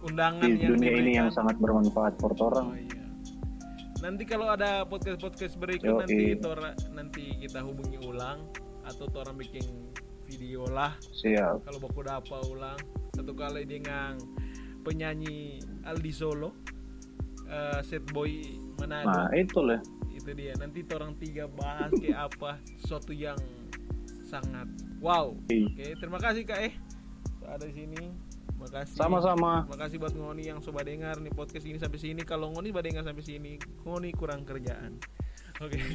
undangan 0.01 0.49
di 0.49 0.65
dunia 0.65 0.93
ini 0.97 1.11
yang 1.21 1.29
sangat 1.29 1.61
bermanfaat 1.61 2.17
buat 2.17 2.41
orang. 2.41 2.67
Oh, 2.73 2.77
iya. 2.77 3.05
Nanti 4.01 4.25
kalau 4.25 4.49
ada 4.49 4.81
podcast-podcast 4.89 5.61
berikut 5.61 5.85
Yo, 5.85 6.01
nanti 6.01 6.33
tor 6.41 6.57
nanti 6.89 7.37
kita 7.37 7.61
hubungi 7.61 8.01
ulang 8.01 8.49
atau 8.81 9.05
orang 9.13 9.37
bikin 9.37 9.93
video 10.25 10.65
lah. 10.65 10.97
Siap. 11.21 11.69
Kalau 11.69 11.77
baku 11.77 12.01
dapat 12.01 12.41
ulang 12.49 12.77
satu 13.13 13.37
kali 13.37 13.69
dengan 13.69 14.17
penyanyi 14.81 15.61
Aldi 15.85 16.11
Solo, 16.13 16.49
uh, 17.45 17.81
set 17.85 18.01
boy 18.09 18.41
mana? 18.81 19.05
Nah 19.05 19.29
itulah. 19.37 19.81
Itu 20.09 20.33
dia. 20.33 20.57
Nanti 20.57 20.81
orang 20.93 21.13
tiga 21.21 21.45
bahas 21.45 21.93
kayak 21.93 22.33
apa 22.33 22.57
sesuatu 22.81 23.13
yang 23.13 23.37
sangat 24.41 24.67
wow. 24.99 25.31
Oke, 25.31 25.71
okay, 25.71 25.91
terima 25.95 26.19
kasih 26.19 26.43
Kak 26.43 26.59
eh. 26.59 26.73
Ada 27.45 27.69
di 27.69 27.75
sini. 27.77 28.03
Makasih. 28.55 28.97
Sama-sama. 28.97 29.67
Makasih 29.69 30.01
buat 30.01 30.15
Ngoni 30.15 30.49
yang 30.49 30.59
coba 30.63 30.81
dengar 30.81 31.19
nih 31.21 31.31
podcast 31.31 31.65
ini 31.67 31.77
sampai 31.77 31.99
sini. 32.01 32.21
Kalau 32.25 32.49
Ngoni 32.55 32.73
coba 32.73 32.81
dengar 32.81 33.03
sampai 33.05 33.23
sini, 33.23 33.61
Ngoni 33.85 34.09
kurang 34.15 34.47
kerjaan. 34.47 34.97
Oke. 35.61 35.77
Okay. 35.77 35.87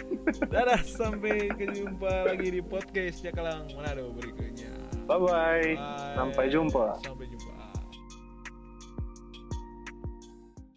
Dadah, 0.52 0.82
sampai 0.82 1.50
jumpa 1.54 2.30
lagi 2.30 2.50
di 2.50 2.62
podcast 2.62 3.22
Cakalang 3.24 3.70
Manado 3.72 4.10
berikutnya. 4.14 4.70
Bye-bye. 5.06 5.74
Bye. 5.74 6.14
Sampai 6.18 6.44
jumpa. 6.50 6.98
Sampai 7.02 7.26
jumpa. 7.30 7.49